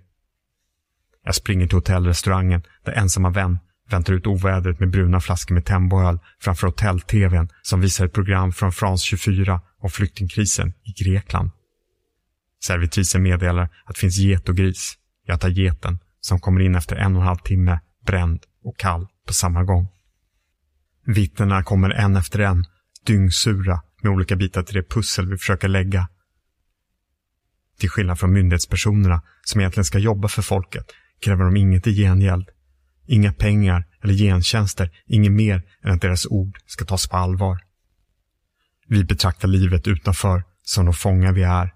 [1.24, 3.58] Jag springer till hotellrestaurangen där ensamma vän
[3.90, 8.72] väntar ut ovädret med bruna flaskor med Temboöl framför hotell-tvn som visar ett program från
[8.72, 11.50] France 24 om flyktingkrisen i Grekland.
[12.64, 14.94] Servitrisen meddelar att det finns get och gris.
[15.26, 19.06] Jag tar geten som kommer in efter en och en halv timme, bränd och kall
[19.26, 19.88] på samma gång.
[21.14, 22.64] Vittnena kommer en efter en,
[23.06, 26.08] dyngsura med olika bitar till det pussel vi försöker lägga.
[27.78, 30.86] Till skillnad från myndighetspersonerna som egentligen ska jobba för folket
[31.20, 32.48] kräver de inget i gengäld.
[33.06, 37.60] Inga pengar eller gentjänster, inget mer än att deras ord ska tas på allvar.
[38.88, 41.74] Vi betraktar livet utanför som de fångar vi är,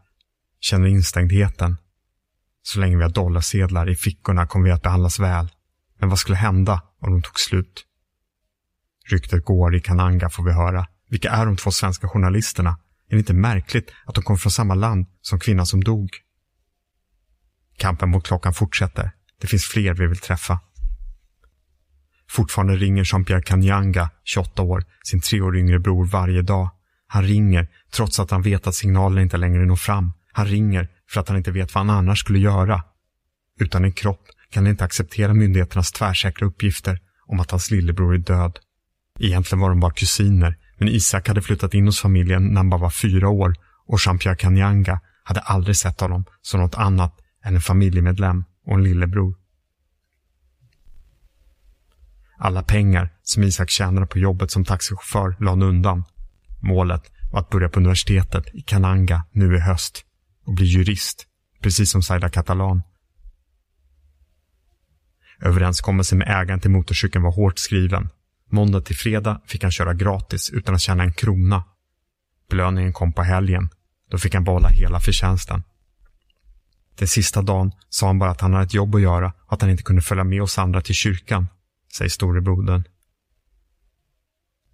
[0.60, 1.76] känner instängdheten.
[2.62, 5.48] Så länge vi har dollarsedlar i fickorna kommer vi att behandlas väl.
[5.98, 7.86] Men vad skulle hända om de tog slut?
[9.04, 10.86] Ryktet går i Kananga får vi höra.
[11.08, 12.70] Vilka är de två svenska journalisterna?
[13.08, 16.10] Är det inte märkligt att de kommer från samma land som kvinnan som dog?
[17.78, 19.10] Kampen mot klockan fortsätter.
[19.40, 20.60] Det finns fler vi vill träffa.
[22.30, 26.70] Fortfarande ringer Jean-Pierre Kanyanga, 28 år, sin tre år yngre bror varje dag.
[27.06, 30.12] Han ringer trots att han vet att signalen inte längre når fram.
[30.32, 32.82] Han ringer för att han inte vet vad han annars skulle göra.
[33.60, 38.18] Utan en kropp kan han inte acceptera myndigheternas tvärsäkra uppgifter om att hans lillebror är
[38.18, 38.58] död.
[39.18, 42.80] Egentligen var de bara kusiner, men Isak hade flyttat in hos familjen när han bara
[42.80, 43.54] var fyra år
[43.86, 48.84] och Jean-Pierre Kanyanga hade aldrig sett honom som något annat än en familjemedlem och en
[48.84, 49.34] lillebror.
[52.38, 56.04] Alla pengar som Isak tjänade på jobbet som taxichaufför la han undan.
[56.60, 60.04] Målet var att börja på universitetet i Kananga nu i höst
[60.46, 61.26] och bli jurist,
[61.62, 62.82] precis som Saida Catalan.
[65.40, 68.08] Överenskommelsen med ägaren till motorcykeln var hårt skriven.
[68.50, 71.64] Måndag till fredag fick han köra gratis utan att tjäna en krona.
[72.50, 73.68] Belöningen kom på helgen.
[74.10, 75.62] Då fick han behålla hela förtjänsten.
[76.98, 79.60] Den sista dagen sa han bara att han hade ett jobb att göra och att
[79.60, 81.48] han inte kunde följa med oss andra till kyrkan,
[81.96, 82.84] säger storebrodern.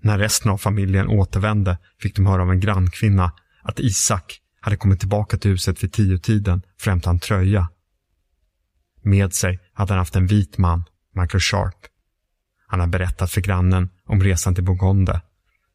[0.00, 5.00] När resten av familjen återvände fick de höra av en grannkvinna att Isak hade kommit
[5.00, 7.68] tillbaka till huset vid tiotiden för att hämta en tröja.
[9.02, 11.89] Med sig hade han haft en vit man, Michael Sharp.
[12.70, 15.20] Han har berättat för grannen om resan till Bogonde.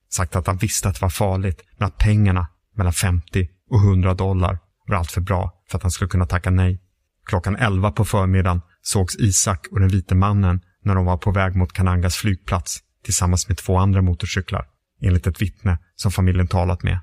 [0.10, 4.14] Sagt att han visste att det var farligt, men att pengarna, mellan 50 och 100
[4.14, 6.82] dollar, var allt för bra för att han skulle kunna tacka nej.
[7.26, 11.56] Klockan 11 på förmiddagen sågs Isak och den vite mannen när de var på väg
[11.56, 14.68] mot Kanangas flygplats tillsammans med två andra motorcyklar,
[15.02, 17.00] enligt ett vittne som familjen talat med.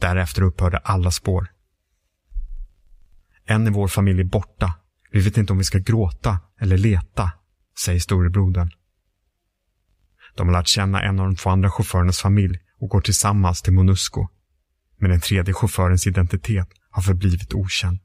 [0.00, 1.48] Därefter upphörde alla spår.
[3.44, 4.74] En i vår familj är borta.
[5.12, 7.30] Vi vet inte om vi ska gråta eller leta,
[7.84, 8.70] säger storebrodern.
[10.40, 13.72] De har lärt känna en av de två andra chaufförernas familj och går tillsammans till
[13.72, 14.28] Monusco.
[14.98, 17.98] Men den tredje chaufförens identitet har förblivit okänd.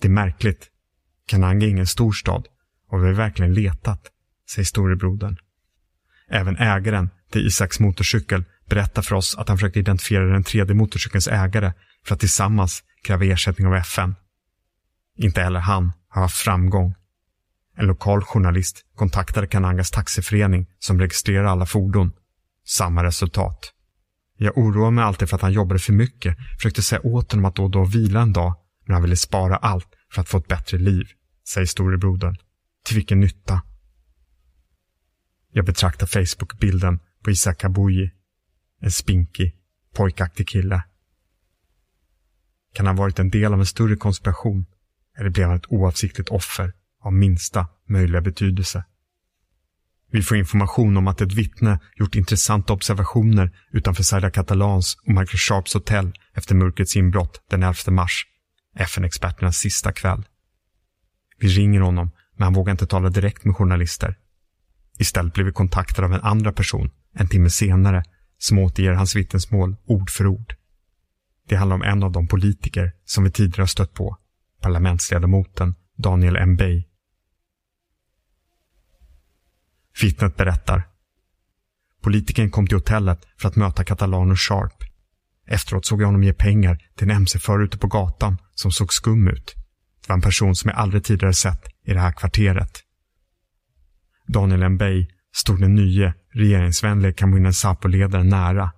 [0.00, 0.70] Det är märkligt.
[1.26, 2.46] Kananga är ingen storstad
[2.90, 4.00] och vi har verkligen letat,
[4.50, 5.36] säger storebrodern.
[6.28, 11.28] Även ägaren till Isaks motorcykel berättar för oss att han försökte identifiera den tredje motorcykelns
[11.28, 11.72] ägare
[12.06, 14.14] för att tillsammans kräva ersättning av FN.
[15.16, 16.94] Inte heller han har haft framgång.
[17.76, 22.12] En lokal journalist kontaktade Kanangas taxiförening som registrerar alla fordon.
[22.66, 23.72] Samma resultat.
[24.38, 27.54] Jag oroar mig alltid för att han jobbade för mycket, försökte säga åt honom att
[27.54, 28.54] då och då vila en dag,
[28.86, 31.08] men han ville spara allt för att få ett bättre liv,
[31.48, 32.36] säger storebrodern.
[32.84, 33.62] Till vilken nytta?
[35.52, 38.10] Jag betraktar Facebook-bilden på Isak Kabuyi.
[38.80, 39.56] En spinkig,
[39.94, 40.82] pojkaktig kille.
[42.74, 44.66] Kan han ha varit en del av en större konspiration?
[45.18, 46.72] Eller blev han ett oavsiktligt offer
[47.04, 48.84] av minsta möjliga betydelse?
[50.10, 55.38] Vi får information om att ett vittne gjort intressanta observationer utanför Saida Catalans och Michael
[55.38, 58.26] Sharps hotell efter mörkrets inbrott den 11 mars,
[58.76, 60.24] FN-experternas sista kväll.
[61.38, 64.18] Vi ringer honom, men han vågar inte tala direkt med journalister.
[64.98, 68.04] Istället blir vi kontaktade av en andra person, en timme senare,
[68.38, 70.54] som återger hans vittnesmål ord för ord.
[71.48, 74.18] Det handlar om en av de politiker som vi tidigare har stött på,
[74.60, 76.56] parlamentsledamoten Daniel M.
[76.56, 76.84] Bay.
[80.02, 80.88] Vittnet berättar.
[82.02, 84.84] Politikern kom till hotellet för att möta katalanen Sharp.
[85.46, 89.28] Efteråt såg jag honom ge pengar till en mc-förare ute på gatan som såg skum
[89.28, 89.54] ut.
[90.00, 92.80] Det var en person som jag aldrig tidigare sett i det här kvarteret.
[94.26, 94.78] Daniel M.
[94.78, 98.72] Bay stod den nye, regeringsvänlige Kaminen Sapo-ledaren nära.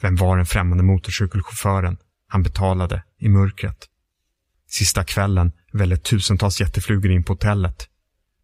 [0.00, 1.96] Vem var den främmande motorcykelchauffören
[2.28, 3.86] han betalade i mörkret?
[4.68, 7.88] Sista kvällen vällde tusentals jätteflugor in på hotellet.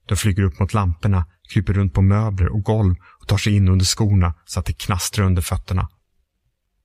[0.07, 3.69] De flyger upp mot lamporna, kryper runt på möbler och golv och tar sig in
[3.69, 5.89] under skorna så att det knastrar under fötterna.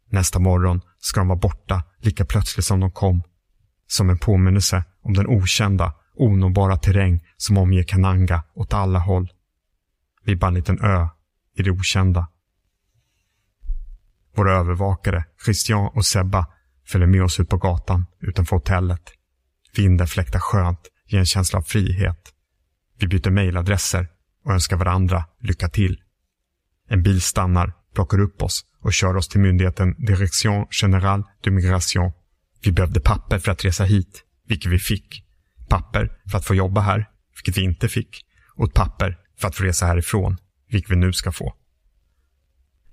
[0.10, 3.24] Nästa morgon ska de vara borta lika plötsligt som de kom.
[3.88, 9.32] Som en påminnelse om den okända, onåbara terräng som omger Kananga åt alla håll.
[10.24, 11.08] Vi är bara en liten ö
[11.58, 12.28] i det okända.
[14.36, 16.48] Våra övervakare, Christian och Sebba,
[16.86, 19.02] följer med oss ut på gatan utanför hotellet.
[19.76, 22.34] Vinden fläktar skönt, ger en känsla av frihet.
[23.00, 24.08] Vi byter mejladresser
[24.44, 26.02] och önskar varandra lycka till.
[26.90, 32.12] En bil stannar, plockar upp oss och kör oss till myndigheten Direction Générale de Migration.
[32.64, 35.24] Vi behövde papper för att resa hit, vilket vi fick.
[35.70, 38.26] Papper för att få jobba här, vilket vi inte fick.
[38.56, 40.38] Och ett papper för att få resa härifrån,
[40.70, 41.56] vilket vi nu ska få.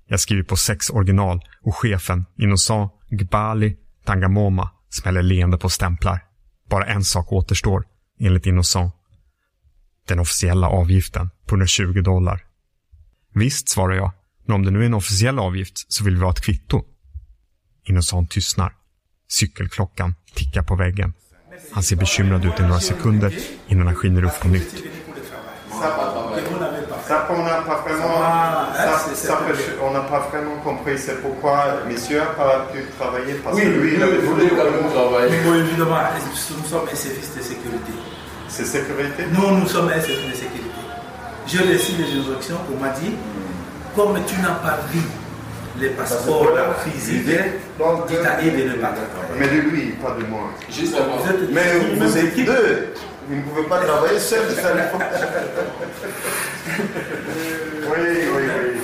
[0.07, 6.23] Jag skriver på sex original och chefen, Innocent Gbali Tangamoma, smäller leende på stämplar.
[6.69, 7.83] Bara en sak återstår,
[8.19, 8.93] enligt Innocent.
[10.07, 12.45] Den officiella avgiften på 120 dollar.
[13.33, 14.11] Visst, svarar jag.
[14.45, 16.83] Men om det nu är en officiell avgift så vill vi ha ett kvitto.
[17.83, 18.73] Innocent tystnar.
[19.29, 21.13] Cykelklockan tickar på väggen.
[21.71, 23.37] Han ser bekymrad ut i några sekunder
[23.67, 24.83] innan han skiner upp på nytt.
[38.47, 40.65] C'est sécurité Nous, nous sommes un cercle de sécurité.
[41.47, 43.11] J'ai reçu les injonctions, on m'a dit,
[43.95, 45.01] comme tu n'as pas vu
[45.79, 46.49] les passeports
[46.83, 47.27] physiques,
[47.77, 48.77] donc il t'a dit de.
[49.37, 50.49] Mais de lui, pas de moi.
[50.69, 51.17] Justement.
[51.17, 52.93] Vous êtes, mais vous, vous êtes deux.
[53.27, 54.81] Vous ne pouvez pas travailler seul, ça ne
[57.89, 57.99] Oui,
[58.35, 58.79] oui, oui.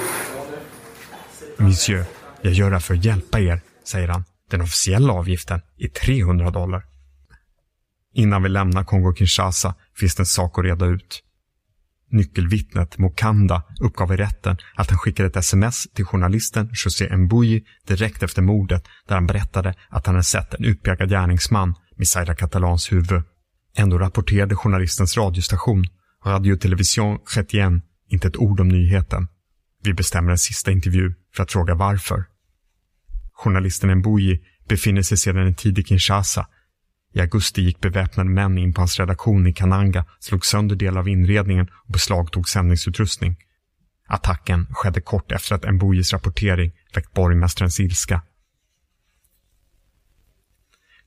[1.57, 2.03] Monsieur,
[2.41, 4.23] jag gör det för hjälpa er, säger han.
[4.51, 6.83] Den officiella avgiften är 300 dollars.
[8.13, 11.23] Innan vi lämnar Kongo-Kinshasa finns det en sak att reda ut.
[12.11, 18.23] Nyckelvittnet Mokanda uppgav i rätten att han skickade ett sms till journalisten José Mbuyi direkt
[18.23, 22.91] efter mordet där han berättade att han hade sett en utpekad gärningsman med Zaida Catalans
[22.91, 23.23] huvud.
[23.75, 25.85] Ändå rapporterade journalistens radiostation,
[26.25, 29.27] Radio Television Chrétien, inte ett ord om nyheten.
[29.83, 32.25] Vi bestämmer en sista intervju för att fråga varför.
[33.33, 34.39] Journalisten Mbuyi
[34.69, 36.47] befinner sig sedan en tid i Kinshasa.
[37.13, 41.07] I augusti gick beväpnade män in på hans redaktion i Kananga, slog sönder delar av
[41.07, 43.35] inredningen och beslagtog sändningsutrustning.
[44.07, 48.21] Attacken skedde kort efter att Mbuyis rapportering väckt borgmästarens ilska.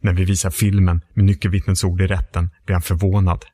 [0.01, 3.45] När vi visar filmen med nyckelvittnets ord i rätten blir han förvånad.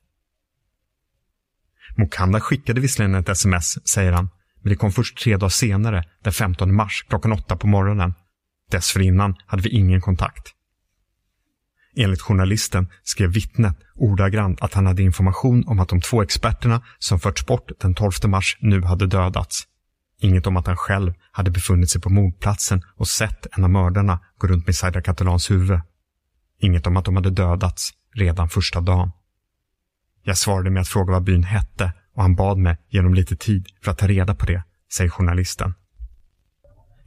[1.96, 4.28] Mokanda skickade visserligen ett sms, säger han,
[4.62, 8.14] men det kom först tre dagar senare, den 15 mars klockan åtta på morgonen.
[8.70, 10.54] Dessförinnan hade vi ingen kontakt.
[12.02, 17.20] Enligt journalisten skrev vittnet ordagrant att han hade information om att de två experterna som
[17.20, 19.62] förts bort den 12 mars nu hade dödats.
[20.20, 24.20] Inget om att han själv hade befunnit sig på mordplatsen och sett en av mördarna
[24.38, 25.80] gå runt med Zaida Catalans huvud.
[26.60, 29.10] Inget om att de hade dödats redan första dagen.
[30.24, 33.36] Jag svarade med att fråga vad byn hette och han bad mig ge honom lite
[33.36, 35.74] tid för att ta reda på det, säger journalisten.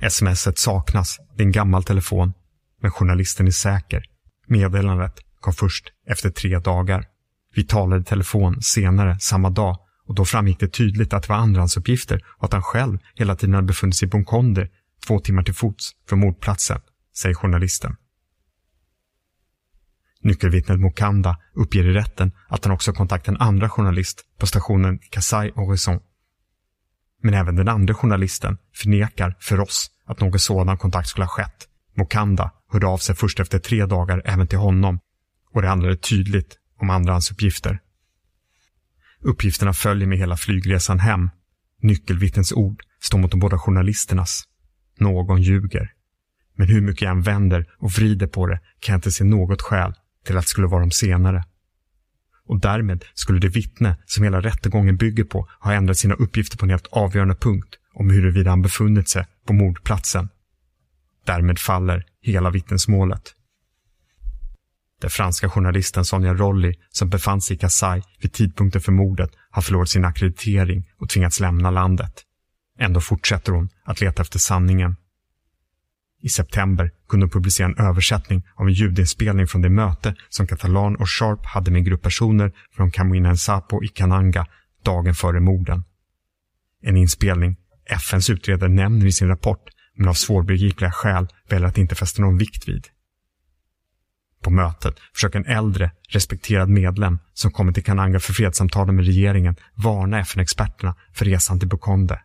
[0.09, 2.33] Smset saknas, det är en gammal telefon,
[2.81, 4.12] men journalisten är säker.
[4.53, 7.05] Meddelandet kom först efter tre dagar.
[7.55, 9.77] Vi talade i telefon senare samma dag
[10.07, 13.55] och då framgick det tydligt att det var andrahandsuppgifter och att han själv hela tiden
[13.55, 14.69] hade befunnit sig i Bunkonde,
[15.07, 16.81] två timmar till fots från mordplatsen,
[17.17, 17.95] säger journalisten.
[20.21, 25.51] Nyckelvittnet Mokanda uppger i rätten att han också kontaktat en andra journalist på stationen Kasai
[25.55, 25.99] Horizon.
[27.21, 31.67] Men även den andra journalisten förnekar för oss att någon sådan kontakt skulle ha skett.
[31.95, 34.99] Mokanda hörde av sig först efter tre dagar även till honom
[35.53, 37.79] och det handlade tydligt om andrahandsuppgifter.
[39.21, 41.29] Uppgifterna följer med hela flygresan hem.
[41.81, 44.43] Nyckelvittnens ord står mot de båda journalisternas.
[44.99, 45.91] Någon ljuger.
[46.55, 49.61] Men hur mycket jag än vänder och vrider på det kan jag inte se något
[49.61, 49.93] skäl
[50.25, 51.43] till att det skulle vara de senare.
[52.47, 56.65] Och därmed skulle det vittne som hela rättegången bygger på ha ändrat sina uppgifter på
[56.65, 60.29] en helt avgörande punkt om huruvida han befunnit sig på mordplatsen.
[61.25, 63.35] Därmed faller hela vittnesmålet.
[65.01, 69.61] Den franska journalisten Sonja Rolli, som befann sig i Kasai vid tidpunkten för mordet, har
[69.61, 72.23] förlorat sin akkreditering och tvingats lämna landet.
[72.79, 74.95] Ändå fortsätter hon att leta efter sanningen.
[76.21, 80.95] I september kunde hon publicera en översättning av en ljudinspelning från det möte som Catalan
[80.95, 84.47] och Sharp hade med en grupp personer från Camino Sapo i Kananga
[84.83, 85.83] dagen före morden.
[86.81, 91.95] En inspelning FNs utredare nämner i sin rapport men av svårbegripliga skäl väljer att inte
[91.95, 92.87] fästa någon vikt vid.
[94.43, 99.55] På mötet försöker en äldre, respekterad medlem som kommit till Kananga för fredssamtalen med regeringen
[99.75, 102.21] varna FN-experterna för resan till Bukonde.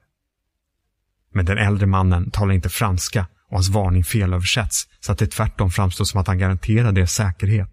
[1.32, 5.70] Men den äldre mannen talar inte franska och hans varning felöversätts så att det tvärtom
[5.70, 7.72] framstår som att han garanterar deras säkerhet.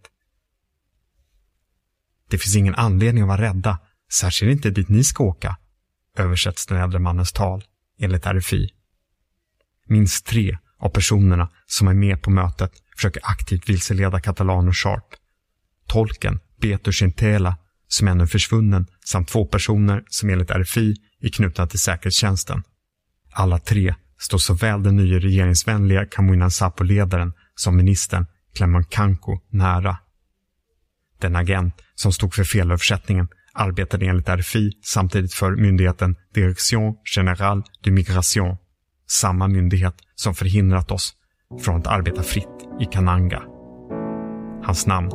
[2.30, 3.80] Det finns ingen anledning att vara rädda,
[4.12, 5.58] särskilt inte dit ni ska åka,
[6.18, 7.64] översätts den äldre mannens tal,
[8.00, 8.70] enligt RFI.
[9.88, 15.06] Minst tre av personerna som är med på mötet försöker aktivt vilseleda Catalan och Sharp.
[15.88, 17.58] Tolken, Beto Chintela,
[17.88, 22.64] som ännu är försvunnen, samt två personer som enligt RFI är knutna till säkerhetstjänsten.
[23.32, 28.26] Alla tre står såväl den nya regeringsvänliga Kamuinan Sapo-ledaren som ministern
[28.56, 29.98] Clement Kanko nära.
[31.22, 37.92] Den agent som stod för felöversättningen arbetade enligt RFI samtidigt för myndigheten Direction Générale de
[37.92, 38.58] Migration,
[39.08, 41.14] samma myndighet som förhindrat oss
[41.60, 43.42] från att arbeta fritt i Kananga.
[44.64, 45.10] Hans namn,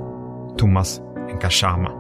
[0.59, 1.01] Thomas
[1.35, 2.00] Nkashama.